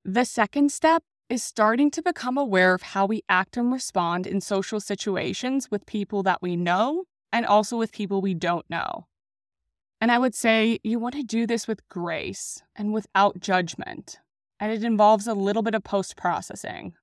The 0.10 0.24
second 0.24 0.72
step 0.72 1.04
is 1.28 1.44
starting 1.44 1.92
to 1.92 2.02
become 2.02 2.38
aware 2.38 2.74
of 2.74 2.82
how 2.82 3.06
we 3.06 3.24
act 3.28 3.58
and 3.58 3.74
respond 3.74 4.26
in 4.26 4.40
social 4.40 4.80
situations 4.80 5.70
with 5.70 5.86
people 5.86 6.24
that 6.24 6.42
we 6.42 6.56
know 6.56 7.04
and 7.34 7.46
also 7.46 7.76
with 7.76 7.92
people 7.92 8.22
we 8.22 8.34
don't 8.34 8.66
know. 8.70 9.08
And 10.00 10.10
I 10.10 10.18
would 10.18 10.34
say 10.34 10.80
you 10.82 10.98
want 10.98 11.16
to 11.16 11.24
do 11.24 11.46
this 11.46 11.68
with 11.68 11.86
grace 11.90 12.64
and 12.74 12.94
without 12.94 13.42
judgment. 13.42 14.20
And 14.62 14.72
it 14.72 14.82
involves 14.82 15.28
a 15.28 15.34
little 15.34 15.62
bit 15.62 15.76
of 15.76 15.84
post 15.84 16.16
processing. 16.16 16.94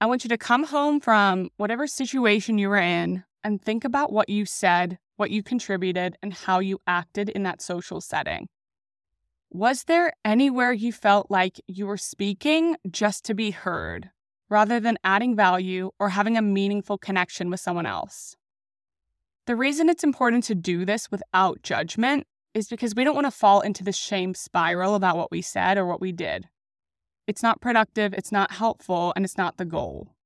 I 0.00 0.06
want 0.06 0.22
you 0.22 0.28
to 0.28 0.38
come 0.38 0.66
home 0.66 1.00
from 1.00 1.50
whatever 1.56 1.88
situation 1.88 2.58
you 2.58 2.68
were 2.68 2.76
in 2.76 3.24
and 3.42 3.60
think 3.60 3.84
about 3.84 4.12
what 4.12 4.28
you 4.28 4.46
said, 4.46 5.00
what 5.16 5.32
you 5.32 5.42
contributed, 5.42 6.16
and 6.22 6.32
how 6.32 6.60
you 6.60 6.78
acted 6.86 7.28
in 7.28 7.42
that 7.42 7.60
social 7.60 8.00
setting. 8.00 8.46
Was 9.54 9.84
there 9.84 10.12
anywhere 10.24 10.72
you 10.72 10.92
felt 10.92 11.30
like 11.30 11.60
you 11.68 11.86
were 11.86 11.96
speaking 11.96 12.76
just 12.90 13.24
to 13.26 13.34
be 13.34 13.52
heard, 13.52 14.10
rather 14.50 14.80
than 14.80 14.98
adding 15.04 15.36
value 15.36 15.92
or 16.00 16.08
having 16.08 16.36
a 16.36 16.42
meaningful 16.42 16.98
connection 16.98 17.50
with 17.50 17.60
someone 17.60 17.86
else? 17.86 18.34
The 19.46 19.54
reason 19.54 19.88
it's 19.88 20.02
important 20.02 20.42
to 20.44 20.56
do 20.56 20.84
this 20.84 21.08
without 21.08 21.62
judgment 21.62 22.26
is 22.52 22.66
because 22.66 22.96
we 22.96 23.04
don't 23.04 23.14
want 23.14 23.28
to 23.28 23.30
fall 23.30 23.60
into 23.60 23.84
the 23.84 23.92
shame 23.92 24.34
spiral 24.34 24.96
about 24.96 25.16
what 25.16 25.30
we 25.30 25.40
said 25.40 25.78
or 25.78 25.86
what 25.86 26.00
we 26.00 26.10
did. 26.10 26.48
It's 27.28 27.44
not 27.44 27.60
productive, 27.60 28.12
it's 28.12 28.32
not 28.32 28.50
helpful, 28.50 29.12
and 29.14 29.24
it's 29.24 29.38
not 29.38 29.56
the 29.56 29.64
goal. 29.64 30.16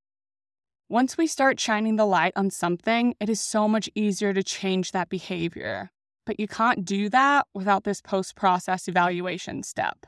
Once 0.88 1.18
we 1.18 1.26
start 1.26 1.60
shining 1.60 1.96
the 1.96 2.06
light 2.06 2.32
on 2.34 2.48
something, 2.48 3.14
it 3.20 3.28
is 3.28 3.42
so 3.42 3.68
much 3.68 3.90
easier 3.94 4.32
to 4.32 4.42
change 4.42 4.92
that 4.92 5.10
behavior 5.10 5.90
but 6.28 6.38
you 6.38 6.46
can't 6.46 6.84
do 6.84 7.08
that 7.08 7.46
without 7.54 7.84
this 7.84 8.02
post 8.02 8.36
process 8.36 8.86
evaluation 8.86 9.62
step. 9.62 10.04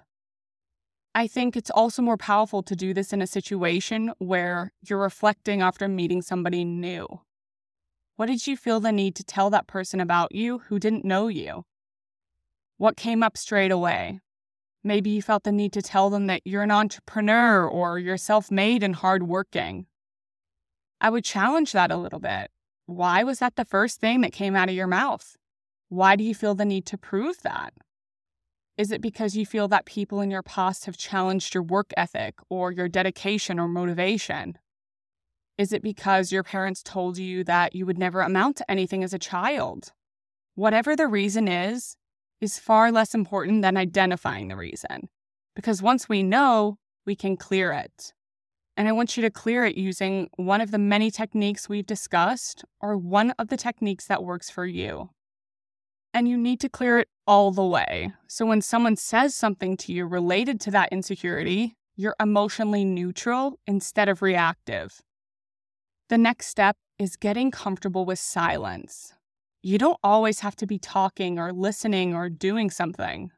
I 1.14 1.26
think 1.26 1.56
it's 1.56 1.70
also 1.70 2.02
more 2.02 2.18
powerful 2.18 2.62
to 2.64 2.76
do 2.76 2.92
this 2.92 3.14
in 3.14 3.22
a 3.22 3.26
situation 3.26 4.12
where 4.18 4.70
you're 4.86 4.98
reflecting 4.98 5.62
after 5.62 5.88
meeting 5.88 6.20
somebody 6.20 6.62
new. 6.62 7.08
What 8.16 8.26
did 8.26 8.46
you 8.46 8.54
feel 8.54 8.80
the 8.80 8.92
need 8.92 9.16
to 9.16 9.24
tell 9.24 9.48
that 9.48 9.66
person 9.66 9.98
about 9.98 10.34
you 10.34 10.58
who 10.68 10.78
didn't 10.78 11.06
know 11.06 11.28
you? 11.28 11.64
What 12.76 12.98
came 12.98 13.22
up 13.22 13.38
straight 13.38 13.70
away? 13.70 14.20
Maybe 14.84 15.08
you 15.08 15.22
felt 15.22 15.44
the 15.44 15.52
need 15.52 15.72
to 15.72 15.80
tell 15.80 16.10
them 16.10 16.26
that 16.26 16.42
you're 16.44 16.62
an 16.62 16.70
entrepreneur 16.70 17.66
or 17.66 17.98
you're 17.98 18.18
self 18.18 18.50
made 18.50 18.82
and 18.82 18.96
hardworking. 18.96 19.86
I 21.00 21.08
would 21.08 21.24
challenge 21.24 21.72
that 21.72 21.90
a 21.90 21.96
little 21.96 22.20
bit. 22.20 22.50
Why 22.84 23.24
was 23.24 23.38
that 23.38 23.56
the 23.56 23.64
first 23.64 24.00
thing 24.00 24.20
that 24.20 24.32
came 24.32 24.54
out 24.54 24.68
of 24.68 24.74
your 24.74 24.86
mouth? 24.86 25.38
Why 25.90 26.14
do 26.14 26.22
you 26.22 26.36
feel 26.36 26.54
the 26.54 26.64
need 26.64 26.86
to 26.86 26.96
prove 26.96 27.42
that? 27.42 27.74
Is 28.78 28.92
it 28.92 29.02
because 29.02 29.34
you 29.34 29.44
feel 29.44 29.66
that 29.68 29.86
people 29.86 30.20
in 30.20 30.30
your 30.30 30.44
past 30.44 30.86
have 30.86 30.96
challenged 30.96 31.52
your 31.52 31.64
work 31.64 31.90
ethic 31.96 32.36
or 32.48 32.70
your 32.70 32.88
dedication 32.88 33.58
or 33.58 33.66
motivation? 33.66 34.56
Is 35.58 35.72
it 35.72 35.82
because 35.82 36.30
your 36.30 36.44
parents 36.44 36.84
told 36.84 37.18
you 37.18 37.42
that 37.42 37.74
you 37.74 37.86
would 37.86 37.98
never 37.98 38.20
amount 38.20 38.58
to 38.58 38.70
anything 38.70 39.02
as 39.02 39.12
a 39.12 39.18
child? 39.18 39.92
Whatever 40.54 40.94
the 40.94 41.08
reason 41.08 41.48
is, 41.48 41.96
is 42.40 42.60
far 42.60 42.92
less 42.92 43.12
important 43.12 43.62
than 43.62 43.76
identifying 43.76 44.46
the 44.46 44.56
reason. 44.56 45.08
Because 45.56 45.82
once 45.82 46.08
we 46.08 46.22
know, 46.22 46.78
we 47.04 47.16
can 47.16 47.36
clear 47.36 47.72
it. 47.72 48.12
And 48.76 48.86
I 48.86 48.92
want 48.92 49.16
you 49.16 49.22
to 49.24 49.30
clear 49.30 49.64
it 49.64 49.76
using 49.76 50.30
one 50.36 50.60
of 50.60 50.70
the 50.70 50.78
many 50.78 51.10
techniques 51.10 51.68
we've 51.68 51.84
discussed 51.84 52.64
or 52.80 52.96
one 52.96 53.32
of 53.40 53.48
the 53.48 53.56
techniques 53.56 54.06
that 54.06 54.22
works 54.22 54.50
for 54.50 54.64
you 54.64 55.10
and 56.12 56.28
you 56.28 56.36
need 56.36 56.60
to 56.60 56.68
clear 56.68 56.98
it 56.98 57.08
all 57.26 57.50
the 57.52 57.64
way. 57.64 58.12
So 58.26 58.46
when 58.46 58.60
someone 58.60 58.96
says 58.96 59.34
something 59.34 59.76
to 59.78 59.92
you 59.92 60.06
related 60.06 60.60
to 60.62 60.70
that 60.72 60.92
insecurity, 60.92 61.76
you're 61.96 62.16
emotionally 62.18 62.84
neutral 62.84 63.58
instead 63.66 64.08
of 64.08 64.22
reactive. 64.22 65.00
The 66.08 66.18
next 66.18 66.48
step 66.48 66.76
is 66.98 67.16
getting 67.16 67.50
comfortable 67.50 68.04
with 68.04 68.18
silence. 68.18 69.12
You 69.62 69.78
don't 69.78 69.98
always 70.02 70.40
have 70.40 70.56
to 70.56 70.66
be 70.66 70.78
talking 70.78 71.38
or 71.38 71.52
listening 71.52 72.14
or 72.14 72.28
doing 72.28 72.70
something. 72.70 73.30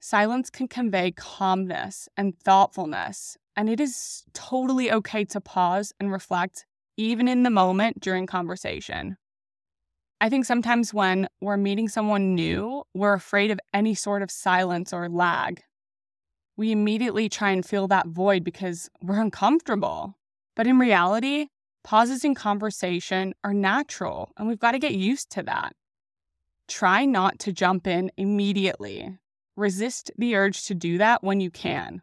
Silence 0.00 0.50
can 0.50 0.68
convey 0.68 1.12
calmness 1.12 2.08
and 2.16 2.38
thoughtfulness, 2.38 3.36
and 3.56 3.68
it 3.68 3.80
is 3.80 4.24
totally 4.32 4.92
okay 4.92 5.24
to 5.24 5.40
pause 5.40 5.92
and 5.98 6.12
reflect, 6.12 6.66
even 6.96 7.26
in 7.26 7.42
the 7.42 7.50
moment 7.50 8.00
during 8.00 8.26
conversation. 8.26 9.16
I 10.20 10.28
think 10.28 10.44
sometimes 10.44 10.92
when 10.92 11.28
we're 11.40 11.56
meeting 11.56 11.88
someone 11.88 12.34
new, 12.34 12.82
we're 12.92 13.12
afraid 13.12 13.52
of 13.52 13.60
any 13.72 13.94
sort 13.94 14.22
of 14.22 14.30
silence 14.30 14.92
or 14.92 15.08
lag. 15.08 15.62
We 16.56 16.72
immediately 16.72 17.28
try 17.28 17.50
and 17.50 17.64
fill 17.64 17.86
that 17.88 18.08
void 18.08 18.42
because 18.42 18.90
we're 19.00 19.20
uncomfortable. 19.20 20.16
But 20.56 20.66
in 20.66 20.78
reality, 20.78 21.46
pauses 21.84 22.24
in 22.24 22.34
conversation 22.34 23.32
are 23.44 23.54
natural, 23.54 24.32
and 24.36 24.48
we've 24.48 24.58
got 24.58 24.72
to 24.72 24.80
get 24.80 24.94
used 24.94 25.30
to 25.30 25.42
that. 25.44 25.76
Try 26.66 27.04
not 27.04 27.38
to 27.40 27.52
jump 27.52 27.86
in 27.86 28.10
immediately. 28.16 29.16
Resist 29.54 30.10
the 30.18 30.34
urge 30.34 30.64
to 30.64 30.74
do 30.74 30.98
that 30.98 31.22
when 31.22 31.40
you 31.40 31.50
can. 31.50 32.02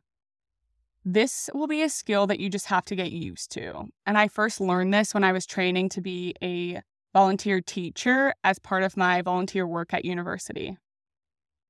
This 1.04 1.49
will 1.54 1.67
be 1.67 1.84
a 1.84 1.89
skill 1.89 2.28
that 2.28 2.39
you 2.39 2.49
just 2.49 2.67
have 2.67 2.86
to 2.86 2.95
get 2.95 3.12
used 3.12 3.51
to. 3.51 3.89
And 4.06 4.17
I 4.17 4.30
first 4.30 4.62
learned 4.62 4.93
this 4.93 5.13
when 5.13 5.25
I 5.25 5.34
was 5.34 5.45
training 5.45 5.89
to 5.89 6.01
be 6.01 6.34
a 6.41 6.82
volunteer 7.15 7.62
teacher 7.62 8.34
as 8.43 8.60
part 8.60 8.84
of 8.84 8.97
my 8.97 9.21
volunteer 9.21 9.65
work 9.65 9.93
at 9.93 10.04
university. 10.04 10.78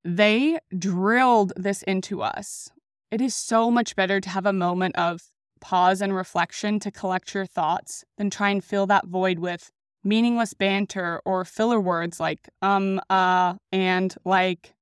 They 0.04 0.58
drilled 0.76 1.54
this 1.56 1.84
into 1.84 2.24
us. 2.24 2.72
It 3.12 3.22
is 3.22 3.36
so 3.36 3.70
much 3.70 3.96
better 3.96 4.20
to 4.20 4.30
have 4.30 4.48
a 4.48 4.54
moment 4.54 4.96
of 4.96 5.22
pause 5.62 6.02
and 6.02 6.16
reflection 6.16 6.80
to 6.80 6.90
collect 6.90 7.36
your 7.36 7.46
thoughts 7.46 8.04
than 8.18 8.30
try 8.32 8.50
and 8.50 8.64
fill 8.64 8.88
that 8.88 9.06
void 9.06 9.38
with 9.40 9.72
meaningless 10.04 10.54
banter 10.54 11.22
or 11.26 11.46
filler 11.46 11.80
words 11.80 12.20
like 12.20 12.50
um, 12.62 13.00
uh, 13.10 13.54
and 13.72 14.16
like. 14.26 14.74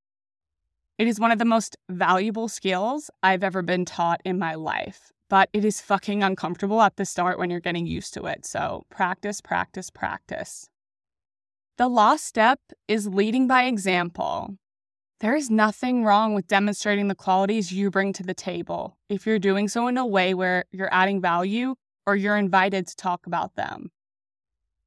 It 0.97 1.07
is 1.07 1.19
one 1.19 1.31
of 1.31 1.39
the 1.39 1.45
most 1.45 1.75
valuable 1.89 2.47
skills 2.47 3.09
I've 3.21 3.43
ever 3.43 3.61
been 3.61 3.83
taught 3.83 4.21
in 4.23 4.37
my 4.37 4.55
life, 4.55 5.12
but 5.33 5.49
it 5.51 5.65
is 5.65 5.81
fucking 5.81 6.21
uncomfortable 6.21 6.79
at 6.79 6.95
the 6.95 7.05
start 7.05 7.39
when 7.39 7.49
you're 7.49 7.59
getting 7.59 7.87
used 7.87 8.13
to 8.13 8.23
it. 8.27 8.45
So 8.45 8.83
practice, 8.91 9.41
practice, 9.41 9.89
practice. 9.89 10.69
The 11.79 11.87
last 11.87 12.25
step 12.25 12.59
is 12.87 13.07
leading 13.07 13.47
by 13.47 13.63
example. 13.63 14.59
There 15.21 15.35
is 15.35 15.49
nothing 15.49 16.03
wrong 16.03 16.35
with 16.35 16.45
demonstrating 16.45 17.07
the 17.07 17.15
qualities 17.15 17.71
you 17.71 17.89
bring 17.89 18.13
to 18.13 18.21
the 18.21 18.35
table 18.35 18.95
if 19.09 19.25
you're 19.25 19.39
doing 19.39 19.67
so 19.67 19.87
in 19.87 19.97
a 19.97 20.05
way 20.05 20.35
where 20.35 20.65
you're 20.71 20.93
adding 20.93 21.19
value 21.19 21.73
or 22.05 22.15
you're 22.15 22.37
invited 22.37 22.85
to 22.85 22.95
talk 22.95 23.25
about 23.25 23.55
them. 23.55 23.89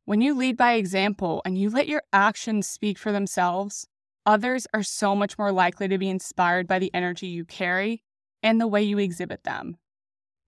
When 0.04 0.20
you 0.20 0.32
lead 0.32 0.56
by 0.56 0.74
example 0.74 1.42
and 1.44 1.58
you 1.58 1.70
let 1.70 1.88
your 1.88 2.04
actions 2.12 2.68
speak 2.68 2.98
for 2.98 3.10
themselves, 3.10 3.88
others 4.24 4.68
are 4.72 4.84
so 4.84 5.16
much 5.16 5.38
more 5.38 5.50
likely 5.50 5.88
to 5.88 5.98
be 5.98 6.08
inspired 6.08 6.68
by 6.68 6.78
the 6.78 6.94
energy 6.94 7.26
you 7.26 7.44
carry 7.44 8.04
and 8.44 8.60
the 8.60 8.68
way 8.68 8.84
you 8.84 8.98
exhibit 8.98 9.42
them. 9.42 9.78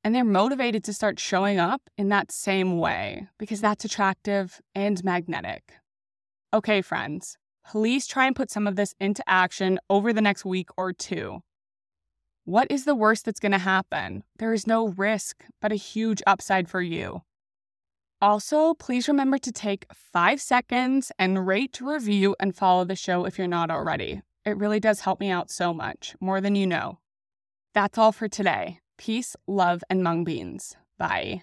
And 0.05 0.15
they're 0.15 0.25
motivated 0.25 0.85
to 0.85 0.93
start 0.93 1.19
showing 1.19 1.59
up 1.59 1.83
in 1.99 2.09
that 2.09 2.31
same 2.33 2.79
way 2.79 3.27
because 3.39 3.61
that's 3.61 3.85
attractive 3.85 4.61
and 4.75 5.03
magnetic. 5.05 5.75
Okay, 6.55 6.81
friends, 6.81 7.37
please 7.67 8.07
try 8.07 8.27
and 8.27 8.37
put 8.37 8.51
some 8.51 8.67
of 8.67 8.77
this 8.77 8.95
into 9.01 9.23
action 9.29 9.79
over 9.91 10.13
the 10.13 10.23
next 10.23 10.45
week 10.45 10.71
or 10.77 10.93
two. 10.93 11.41
What 12.45 12.71
is 12.71 12.87
the 12.87 12.95
worst 12.95 13.27
that's 13.27 13.41
going 13.41 13.53
to 13.53 13.59
happen? 13.59 14.25
There 14.39 14.55
is 14.55 14.67
no 14.67 14.89
risk, 14.89 15.45
but 15.61 15.73
a 15.73 15.77
huge 15.77 16.23
upside 16.27 16.71
for 16.71 16.81
you. 16.81 17.23
Also, 18.23 18.73
please 18.75 19.07
remember 19.07 19.37
to 19.37 19.53
take 19.53 19.87
five 19.93 20.41
seconds 20.41 21.13
and 21.19 21.47
rate, 21.47 21.81
review, 21.81 22.35
and 22.41 22.57
follow 22.57 22.85
the 22.85 22.97
show 22.97 23.27
if 23.27 23.37
you're 23.37 23.47
not 23.47 23.71
already. 23.71 24.23
It 24.45 24.57
really 24.57 24.81
does 24.81 25.01
help 25.01 25.21
me 25.21 25.31
out 25.31 25.51
so 25.51 25.75
much, 25.75 26.17
more 26.21 26.41
than 26.41 26.55
you 26.55 26.67
know. 26.67 26.99
That's 27.75 27.99
all 27.99 28.13
for 28.13 28.29
today. 28.29 28.81
Peace, 28.99 29.35
love, 29.47 29.83
and 29.89 30.03
mung 30.03 30.25
beans. 30.25 30.77
Bye. 30.99 31.43